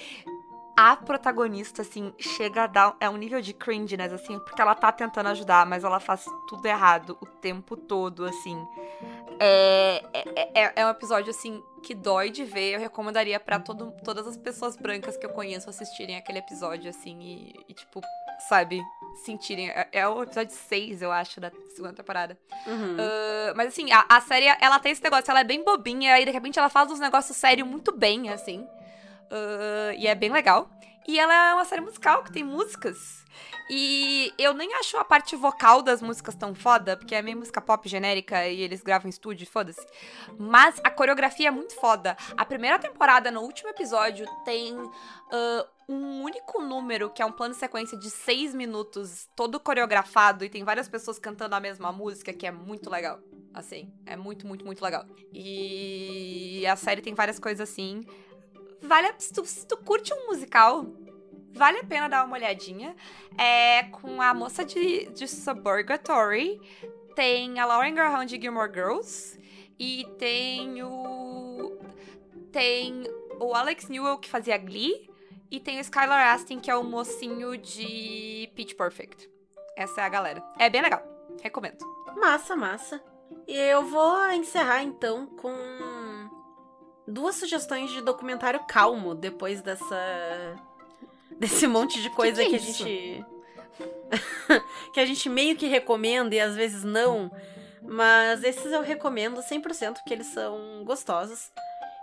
a 0.77 0.97
protagonista, 0.97 1.83
assim, 1.83 2.13
chega 2.19 2.65
a 2.65 2.67
dar. 2.67 2.97
É 3.01 3.09
um 3.09 3.17
nível 3.17 3.41
de 3.41 3.53
cringiness, 3.53 4.13
assim, 4.13 4.39
porque 4.41 4.61
ela 4.61 4.75
tá 4.75 4.91
tentando 4.91 5.29
ajudar, 5.29 5.67
mas 5.67 5.85
ela 5.85 6.01
faz 6.01 6.25
tudo 6.49 6.65
errado 6.67 7.17
o 7.21 7.27
tempo 7.27 7.77
todo, 7.77 8.25
assim. 8.25 8.67
É, 9.39 10.03
é, 10.13 10.63
é- 10.63 10.73
é 10.77 10.87
um 10.87 10.91
episódio, 10.91 11.31
assim, 11.31 11.63
que 11.83 11.95
dói 11.95 12.31
de 12.31 12.45
ver. 12.45 12.75
Eu 12.75 12.81
recomendaria 12.81 13.39
pra 13.41 13.59
todo, 13.59 13.93
todas 14.05 14.27
as 14.27 14.37
pessoas 14.37 14.77
brancas 14.77 15.17
que 15.17 15.27
eu 15.27 15.31
conheço 15.31 15.69
assistirem 15.69 16.17
aquele 16.17 16.39
episódio, 16.39 16.89
assim, 16.89 17.19
e, 17.21 17.65
e, 17.69 17.75
tipo, 17.75 18.01
sabe, 18.49 18.81
sentirem. 19.25 19.69
É, 19.71 19.89
é 19.93 20.09
o 20.09 20.23
episódio 20.23 20.55
6, 20.55 21.03
eu 21.03 21.11
acho, 21.13 21.41
da 21.41 21.51
segunda 21.75 21.93
temporada. 21.95 22.39
Uhum. 22.67 22.97
Ah, 22.99 23.53
mas 23.57 23.69
assim, 23.69 23.91
a, 23.93 24.05
a 24.09 24.21
série, 24.21 24.47
ela 24.61 24.79
tem 24.79 24.93
esse 24.93 25.03
negócio, 25.03 25.31
ela 25.31 25.41
é 25.41 25.45
bem 25.45 25.63
bobinha 25.65 26.19
e 26.21 26.25
de 26.25 26.31
repente 26.31 26.59
ela 26.59 26.69
faz 26.69 26.91
uns 26.91 27.01
negócios 27.01 27.37
sérios 27.37 27.67
muito 27.69 27.93
bem, 27.93 28.31
assim. 28.31 28.67
Ah, 29.33 29.95
e 29.97 30.07
é 30.07 30.14
bem 30.14 30.31
legal. 30.31 30.71
E 31.09 31.18
ela 31.18 31.35
é 31.51 31.55
uma 31.55 31.64
série 31.64 31.81
musical 31.81 32.23
que 32.23 32.31
tem 32.31 32.45
músicas. 32.45 33.23
E 33.68 34.33
eu 34.38 34.53
nem 34.53 34.75
acho 34.75 34.97
a 34.99 35.05
parte 35.05 35.35
vocal 35.35 35.83
das 35.83 36.03
músicas 36.03 36.35
tão 36.35 36.55
foda, 36.55 36.97
porque 36.97 37.14
é 37.14 37.23
meio 37.23 37.38
música 37.38 37.61
pop 37.61 37.88
genérica 37.88 38.47
e 38.47 38.61
eles 38.61 38.83
gravam 38.83 39.07
em 39.07 39.11
estúdio, 39.11 39.47
foda-se. 39.47 39.85
Mas 40.38 40.79
a 40.85 40.90
coreografia 40.90 41.49
é 41.49 41.51
muito 41.51 41.75
foda. 41.75 42.16
A 42.37 42.45
primeira 42.45 42.79
temporada, 42.79 43.31
no 43.31 43.40
último 43.40 43.71
episódio, 43.71 44.27
tem 44.45 44.75
uh, 44.75 44.92
um 45.88 46.23
único 46.23 46.62
número, 46.62 47.11
que 47.11 47.23
é 47.23 47.27
um 47.27 47.33
plano 47.33 47.55
de 47.55 47.61
sequência 47.61 47.99
de 47.99 48.11
seis 48.11 48.55
minutos, 48.55 49.29
todo 49.35 49.59
coreografado, 49.59 50.45
e 50.45 50.51
tem 50.51 50.62
várias 50.62 50.88
pessoas 50.88 51.18
cantando 51.18 51.55
a 51.55 51.61
mesma 51.61 51.90
música, 51.90 52.33
que 52.33 52.47
é 52.47 52.53
muito 52.53 52.90
legal. 52.90 53.18
Assim, 53.55 53.92
é 54.07 54.16
muito, 54.16 54.47
muito, 54.47 54.64
muito 54.64 54.83
legal. 54.83 55.05
E 55.33 56.64
a 56.66 56.77
série 56.77 57.01
tem 57.01 57.14
várias 57.14 57.38
coisas 57.38 57.68
assim. 57.68 58.03
Vale 58.83 59.09
a, 59.09 59.14
se, 59.18 59.33
tu, 59.33 59.45
se 59.45 59.66
tu 59.66 59.77
curte 59.77 60.12
um 60.12 60.27
musical, 60.27 60.87
vale 61.53 61.79
a 61.79 61.85
pena 61.85 62.09
dar 62.09 62.25
uma 62.25 62.37
olhadinha. 62.37 62.97
É 63.38 63.85
com 63.85 64.21
a 64.21 64.35
moça 64.35 64.64
de, 64.64 65.07
de 65.07 65.29
Suburgatory, 65.29 66.61
tem 67.14 67.61
a 67.61 67.66
Lauren 67.66 67.95
Graham 67.95 68.25
de 68.25 68.40
Gilmore 68.40 68.73
Girls 68.73 69.38
e 69.79 70.07
tem 70.18 70.83
o 70.83 71.79
tem 72.51 73.05
o 73.40 73.55
Alex 73.55 73.88
Newell 73.88 74.18
que 74.18 74.29
fazia 74.29 74.59
Glee 74.59 75.11
e 75.51 75.59
tem 75.59 75.79
o 75.79 75.81
Skylar 75.81 76.35
Astin 76.35 76.59
que 76.59 76.71
é 76.71 76.77
o 76.77 76.85
mocinho 76.85 77.57
de 77.57 78.51
Pitch 78.55 78.75
Perfect. 78.75 79.31
Essa 79.77 80.03
é 80.03 80.05
a 80.05 80.09
galera. 80.09 80.42
É 80.59 80.68
bem 80.68 80.83
legal. 80.83 81.03
Recomendo. 81.42 81.79
Massa, 82.16 82.55
massa. 82.55 83.03
E 83.47 83.57
eu 83.57 83.85
vou 83.87 84.31
encerrar 84.33 84.83
então 84.83 85.27
com 85.27 85.53
duas 87.12 87.37
sugestões 87.37 87.90
de 87.90 88.01
documentário 88.01 88.61
calmo 88.66 89.14
depois 89.14 89.61
dessa 89.61 90.57
desse 91.38 91.66
monte 91.66 92.01
de 92.01 92.11
coisa 92.11 92.42
que, 92.42 92.51
que, 92.51 92.57
é 92.57 92.59
que 92.59 92.64
a 92.64 92.72
gente 92.72 93.27
que 94.92 95.01
a 95.01 95.07
gente 95.07 95.29
meio 95.29 95.57
que 95.57 95.66
recomenda 95.66 96.35
e 96.35 96.40
às 96.40 96.55
vezes 96.55 96.85
não, 96.85 97.31
mas 97.83 98.42
esses 98.42 98.72
eu 98.72 98.83
recomendo 98.83 99.40
100% 99.40 99.94
porque 99.94 100.14
eles 100.14 100.27
são 100.29 100.83
gostosos. 100.85 101.51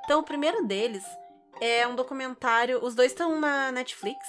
Então 0.03 0.19
o 0.19 0.23
primeiro 0.23 0.65
deles 0.65 1.03
é 1.61 1.87
um 1.87 1.95
documentário, 1.95 2.83
os 2.83 2.95
dois 2.95 3.11
estão 3.11 3.39
na 3.39 3.71
Netflix. 3.71 4.19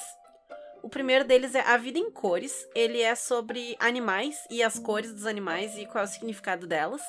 O 0.82 0.88
primeiro 0.88 1.26
deles 1.26 1.54
é 1.54 1.60
A 1.60 1.76
Vida 1.76 1.98
em 1.98 2.10
Cores. 2.10 2.66
Ele 2.74 3.00
é 3.02 3.14
sobre 3.14 3.76
animais 3.78 4.46
e 4.50 4.62
as 4.62 4.78
cores 4.78 5.12
dos 5.12 5.26
animais 5.26 5.76
e 5.76 5.84
qual 5.84 6.04
é 6.04 6.06
o 6.06 6.10
significado 6.10 6.66
delas. 6.66 7.02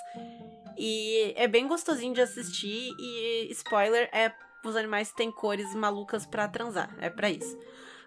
E 0.77 1.33
é 1.35 1.47
bem 1.47 1.67
gostosinho 1.67 2.13
de 2.13 2.21
assistir 2.21 2.91
e 2.99 3.47
spoiler 3.51 4.09
é 4.13 4.31
os 4.63 4.75
animais 4.75 5.11
têm 5.11 5.31
cores 5.31 5.73
malucas 5.73 6.25
para 6.25 6.47
transar, 6.47 6.95
é 6.99 7.09
para 7.09 7.29
isso. 7.29 7.57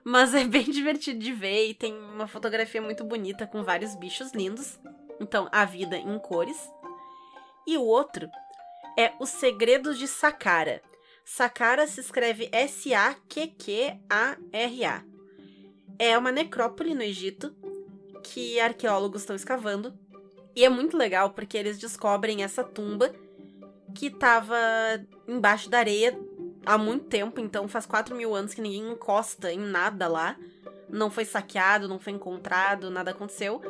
Mas 0.04 0.34
é 0.34 0.44
bem 0.48 0.64
divertido 0.64 1.18
de 1.18 1.32
ver 1.32 1.68
e 1.68 1.74
tem 1.74 1.92
uma 1.94 2.26
fotografia 2.28 2.80
muito 2.80 3.04
bonita 3.04 3.46
com 3.46 3.62
vários 3.62 3.94
bichos 3.96 4.32
lindos. 4.32 4.78
Então, 5.20 5.48
a 5.52 5.64
vida 5.64 5.96
em 5.96 6.18
cores. 6.18 6.58
E 7.66 7.76
o 7.78 7.82
outro 7.82 8.28
é 8.98 9.12
Os 9.18 9.30
Segredos 9.30 9.98
de 9.98 10.06
Sakara. 10.06 10.82
Sakara 11.24 11.86
se 11.86 12.00
escreve 12.00 12.48
S-A-Q-Q-A-R-A. 12.52 13.14
É 15.98 16.18
uma 16.18 16.30
necrópole 16.30 16.94
no 16.94 17.02
Egito 17.02 17.56
que 18.22 18.60
arqueólogos 18.60 19.22
estão 19.22 19.34
escavando. 19.34 19.98
E 20.54 20.64
é 20.64 20.68
muito 20.68 20.96
legal 20.96 21.30
porque 21.30 21.56
eles 21.56 21.78
descobrem 21.78 22.42
essa 22.42 22.62
tumba 22.62 23.12
que 23.94 24.06
estava 24.06 24.56
embaixo 25.26 25.68
da 25.68 25.78
areia 25.78 26.18
há 26.66 26.78
muito 26.78 27.06
tempo, 27.06 27.40
então 27.40 27.68
faz 27.68 27.86
4 27.86 28.14
mil 28.14 28.34
anos 28.34 28.54
que 28.54 28.60
ninguém 28.60 28.90
encosta 28.90 29.52
em 29.52 29.58
nada 29.58 30.08
lá. 30.08 30.36
Não 30.88 31.10
foi 31.10 31.24
saqueado, 31.24 31.88
não 31.88 31.98
foi 31.98 32.12
encontrado, 32.12 32.90
nada 32.90 33.10
aconteceu. 33.10 33.60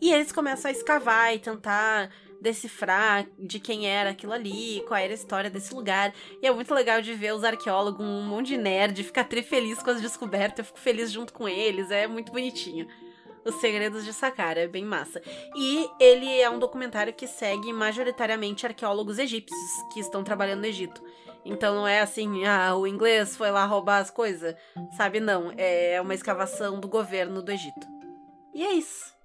E 0.00 0.12
eles 0.12 0.32
começam 0.32 0.68
a 0.68 0.72
escavar 0.72 1.34
e 1.34 1.38
tentar 1.38 2.10
decifrar 2.40 3.26
de 3.36 3.58
quem 3.58 3.88
era 3.88 4.10
aquilo 4.10 4.32
ali, 4.32 4.82
qual 4.86 4.98
era 4.98 5.12
a 5.12 5.14
história 5.14 5.50
desse 5.50 5.74
lugar. 5.74 6.14
E 6.40 6.46
é 6.46 6.52
muito 6.52 6.72
legal 6.72 7.02
de 7.02 7.14
ver 7.14 7.34
os 7.34 7.42
arqueólogos, 7.42 8.04
um 8.04 8.22
monte 8.22 8.48
de 8.48 8.58
nerd, 8.58 9.02
ficar 9.02 9.24
tri 9.24 9.42
feliz 9.42 9.82
com 9.82 9.90
as 9.90 10.00
descobertas. 10.00 10.58
Eu 10.60 10.64
fico 10.64 10.78
feliz 10.78 11.10
junto 11.10 11.32
com 11.32 11.48
eles, 11.48 11.90
é 11.90 12.06
muito 12.06 12.30
bonitinho. 12.30 12.86
Os 13.44 13.56
Segredos 13.56 14.04
de 14.04 14.12
Saqqara, 14.12 14.60
é 14.60 14.68
bem 14.68 14.84
massa. 14.84 15.22
E 15.56 15.88
ele 15.98 16.40
é 16.40 16.48
um 16.50 16.58
documentário 16.58 17.12
que 17.12 17.26
segue 17.26 17.72
majoritariamente 17.72 18.66
arqueólogos 18.66 19.18
egípcios 19.18 19.70
que 19.92 20.00
estão 20.00 20.22
trabalhando 20.24 20.60
no 20.60 20.66
Egito. 20.66 21.02
Então 21.44 21.74
não 21.74 21.88
é 21.88 22.00
assim, 22.00 22.44
ah, 22.44 22.74
o 22.74 22.86
inglês 22.86 23.36
foi 23.36 23.50
lá 23.50 23.64
roubar 23.64 23.98
as 23.98 24.10
coisas, 24.10 24.54
sabe? 24.96 25.20
Não, 25.20 25.52
é 25.56 26.00
uma 26.00 26.14
escavação 26.14 26.78
do 26.78 26.88
governo 26.88 27.40
do 27.40 27.50
Egito. 27.50 27.86
E 28.52 28.64
é 28.64 28.72
isso. 28.72 29.16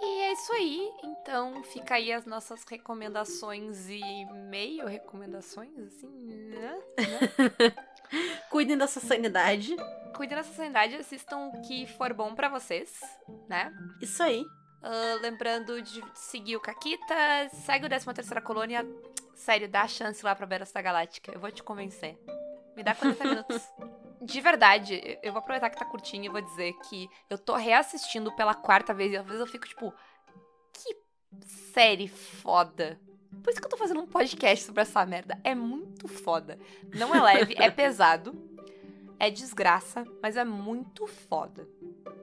E 0.00 0.20
é 0.20 0.32
isso 0.32 0.52
aí. 0.52 0.92
Então 1.02 1.62
fica 1.64 1.94
aí 1.94 2.12
as 2.12 2.26
nossas 2.26 2.62
recomendações 2.68 3.88
e 3.88 4.02
meio 4.50 4.86
recomendações, 4.86 5.76
assim, 5.78 6.08
né? 6.50 6.78
Cuidem 8.50 8.76
da 8.76 8.86
sua 8.86 9.02
sanidade. 9.02 9.76
Cuidem 10.14 10.36
da 10.36 10.44
sua 10.44 10.54
sanidade, 10.54 10.96
assistam 10.96 11.48
o 11.48 11.62
que 11.62 11.86
for 11.86 12.12
bom 12.12 12.34
para 12.34 12.48
vocês, 12.48 13.00
né? 13.48 13.72
Isso 14.00 14.22
aí. 14.22 14.42
Uh, 14.42 15.20
lembrando 15.22 15.80
de 15.80 16.02
seguir 16.14 16.56
o 16.56 16.60
Caquita, 16.60 17.48
segue 17.52 17.86
o 17.86 17.88
13 17.88 18.12
terceira 18.12 18.40
colônia. 18.40 18.86
Sério, 19.34 19.68
dá 19.68 19.88
chance 19.88 20.24
lá 20.24 20.34
pra 20.34 20.46
Battlestar 20.46 20.82
Galáctica. 20.82 21.32
Eu 21.32 21.40
vou 21.40 21.50
te 21.50 21.62
convencer. 21.62 22.18
Me 22.76 22.82
dá 22.82 22.94
40 22.94 23.24
minutos. 23.24 23.62
De 24.20 24.40
verdade, 24.40 25.18
eu 25.22 25.32
vou 25.32 25.40
aproveitar 25.40 25.68
que 25.68 25.76
tá 25.76 25.84
curtinho 25.84 26.24
e 26.24 26.28
vou 26.30 26.40
dizer 26.40 26.72
que 26.88 27.10
eu 27.28 27.36
tô 27.36 27.56
reassistindo 27.56 28.34
pela 28.34 28.54
quarta 28.54 28.94
vez 28.94 29.12
e 29.12 29.16
às 29.18 29.24
vezes 29.24 29.40
eu 29.40 29.46
fico 29.46 29.68
tipo, 29.68 29.92
que 30.72 30.96
série 31.74 32.08
foda. 32.08 32.98
Por 33.44 33.50
isso 33.50 33.60
que 33.60 33.66
eu 33.66 33.70
tô 33.70 33.76
fazendo 33.76 34.00
um 34.00 34.06
podcast 34.06 34.64
sobre 34.64 34.80
essa 34.80 35.04
merda. 35.04 35.38
É 35.44 35.54
muito 35.54 36.08
foda. 36.08 36.58
Não 36.94 37.14
é 37.14 37.22
leve, 37.22 37.54
é 37.58 37.68
pesado. 37.70 38.34
É 39.18 39.30
desgraça, 39.30 40.02
mas 40.22 40.38
é 40.38 40.44
muito 40.44 41.06
foda. 41.06 41.68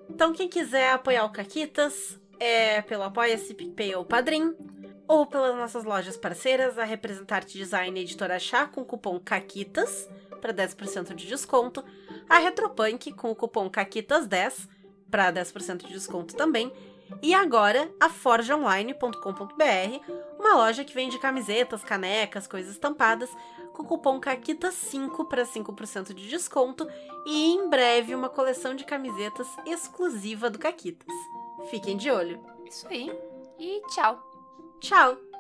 Então, 0.10 0.34
quem 0.34 0.50
quiser 0.50 0.94
apoiar 0.94 1.24
o 1.24 1.30
Caquitas, 1.30 2.20
é 2.40 2.82
pelo 2.82 3.04
Apoia-se, 3.04 3.54
PicPay 3.54 3.96
ou 3.96 4.04
Padrim, 4.04 4.56
ou 5.08 5.28
pelas 5.28 5.56
nossas 5.56 5.84
lojas 5.84 6.18
parceiras, 6.18 6.80
a 6.80 6.84
Representarte 6.84 7.56
Design 7.56 8.00
e 8.00 8.04
Editora 8.04 8.40
Chá 8.40 8.66
com 8.66 8.82
o 8.82 8.86
cupom 8.86 9.20
CAQUITAS 9.20 10.10
para 10.42 10.52
10% 10.52 11.14
de 11.14 11.28
desconto, 11.28 11.86
a 12.28 12.40
Retropunk 12.40 13.12
com 13.14 13.30
o 13.30 13.36
cupom 13.36 13.70
CAQUITAS10 13.70 14.68
para 15.12 15.32
10% 15.32 15.86
de 15.86 15.94
desconto 15.94 16.36
também, 16.36 16.74
e 17.22 17.34
agora 17.34 17.92
a 18.00 18.10
forjaonline.com.br, 18.10 20.14
uma 20.40 20.56
loja 20.56 20.84
que 20.84 20.94
vende 20.94 21.20
camisetas, 21.20 21.84
canecas, 21.84 22.48
coisas 22.48 22.74
estampadas, 22.74 23.30
com 23.74 23.84
o 23.84 23.86
cupom 23.86 24.20
CAQUITAS5 24.20 25.28
para 25.28 25.44
5% 25.44 26.14
de 26.14 26.28
desconto, 26.28 26.88
e 27.26 27.54
em 27.54 27.70
breve 27.70 28.14
uma 28.14 28.30
coleção 28.30 28.76
de 28.76 28.84
camisetas 28.84 29.48
exclusiva 29.66 30.50
do 30.50 30.60
Caquitas. 30.60 31.14
Fiquem 31.70 31.98
de 31.98 32.12
olho. 32.12 32.40
Isso 32.66 32.88
aí. 32.88 33.12
E 33.60 33.82
tchau. 33.88 34.20
Tchau. 34.80 35.31